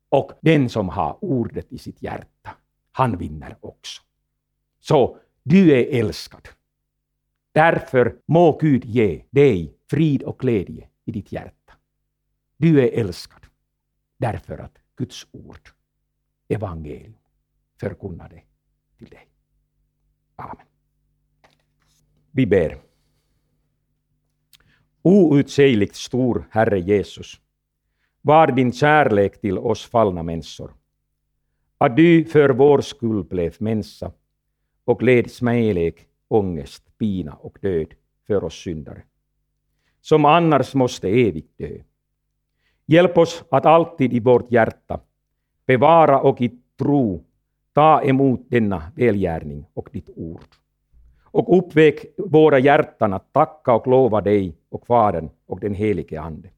Och 0.09 0.33
den 0.41 0.69
som 0.69 0.89
har 0.89 1.25
ordet 1.25 1.73
i 1.73 1.79
sitt 1.79 2.03
hjärta, 2.03 2.51
han 2.93 3.19
vinner 3.19 3.57
också. 3.61 4.03
Så 4.81 5.19
du 5.43 5.73
är 5.73 6.01
älskad. 6.01 6.49
Därför 7.57 8.17
må 8.27 8.59
Gud 8.59 8.85
ge 8.85 9.25
dig 9.31 9.79
frid 9.91 10.23
och 10.23 10.39
glädje 10.39 10.89
i 11.05 11.13
ditt 11.13 11.33
hjärta. 11.33 11.73
Du 12.57 12.81
är 12.81 13.01
älskad 13.01 13.47
därför 14.17 14.59
att 14.59 14.79
Guds 14.97 15.27
ord, 15.31 15.69
evangelium, 16.49 17.19
förkunnade 17.81 18.43
till 18.99 19.07
dig. 19.07 19.29
Amen. 20.37 20.67
Vi 22.31 22.47
ber. 22.47 22.79
Outsägligt 25.03 25.97
stor 25.97 26.49
Herre 26.51 26.81
Jesus, 26.81 27.41
var 28.21 28.53
din 28.53 28.73
kärlek 28.73 29.41
till 29.41 29.59
oss 29.59 29.85
fallna 29.87 30.23
människor. 30.23 30.75
Att 31.79 31.97
du 31.97 32.25
för 32.25 32.51
vår 32.51 32.81
skull 32.81 33.25
blev 33.25 33.57
människa 33.59 34.13
och 34.85 35.03
led 35.03 35.31
smälek, 35.31 36.09
ångest, 36.29 36.99
pina 36.99 37.33
och 37.33 37.59
död 37.61 37.95
för 38.27 38.45
oss 38.45 38.55
syndare, 38.55 39.03
som 40.01 40.25
annars 40.25 40.75
måste 40.75 41.09
evigt 41.09 41.59
dö. 41.59 41.79
Hjälp 42.87 43.19
oss 43.19 43.45
att 43.51 43.67
alltid 43.67 44.13
i 44.13 44.21
vårt 44.21 44.51
hjärta 44.51 45.01
bevara 45.67 46.21
och 46.21 46.41
i 46.41 46.61
tro 46.79 47.25
ta 47.73 48.03
emot 48.03 48.41
denna 48.49 48.83
välgärning 48.97 49.67
och 49.75 49.89
ditt 49.93 50.11
ord. 50.17 50.45
Och 51.23 51.59
uppväck 51.59 52.05
våra 52.17 52.59
hjärtan 52.59 53.13
att 53.13 53.33
tacka 53.33 53.75
och 53.75 53.87
lova 53.87 54.21
dig 54.21 54.57
och 54.69 54.87
Fadern 54.87 55.31
och 55.47 55.61
den 55.61 55.75
helige 55.75 56.21
Ande. 56.21 56.51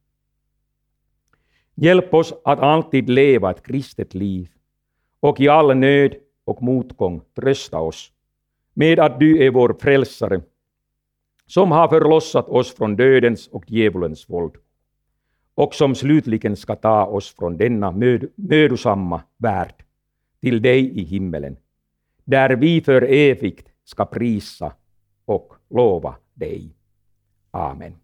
Hjälp 1.74 2.14
oss 2.14 2.34
att 2.44 2.58
alltid 2.58 3.08
leva 3.08 3.50
ett 3.50 3.62
kristet 3.62 4.14
liv 4.14 4.48
och 5.20 5.40
i 5.40 5.48
all 5.48 5.76
nöd 5.76 6.14
och 6.44 6.62
motgång 6.62 7.20
trösta 7.34 7.78
oss 7.78 8.12
med 8.78 8.98
att 8.98 9.20
du 9.20 9.42
är 9.46 9.50
vår 9.50 9.76
frälsare 9.80 10.40
som 11.46 11.70
har 11.72 11.88
förlossat 11.88 12.48
oss 12.48 12.74
från 12.74 12.96
dödens 12.96 13.48
och 13.48 13.64
djävulens 13.70 14.30
våld 14.30 14.52
och 15.54 15.74
som 15.74 15.94
slutligen 15.94 16.56
ska 16.56 16.76
ta 16.76 17.04
oss 17.04 17.34
från 17.38 17.56
denna 17.56 17.90
möd 17.90 18.28
mödosamma 18.34 19.22
värld 19.36 19.84
till 20.40 20.62
dig 20.62 20.98
i 21.00 21.04
himmelen, 21.04 21.56
där 22.24 22.50
vi 22.56 22.80
för 22.80 23.02
evigt 23.02 23.68
ska 23.84 24.04
prisa 24.04 24.72
och 25.24 25.54
lova 25.70 26.14
dig. 26.34 26.74
Amen. 27.50 27.94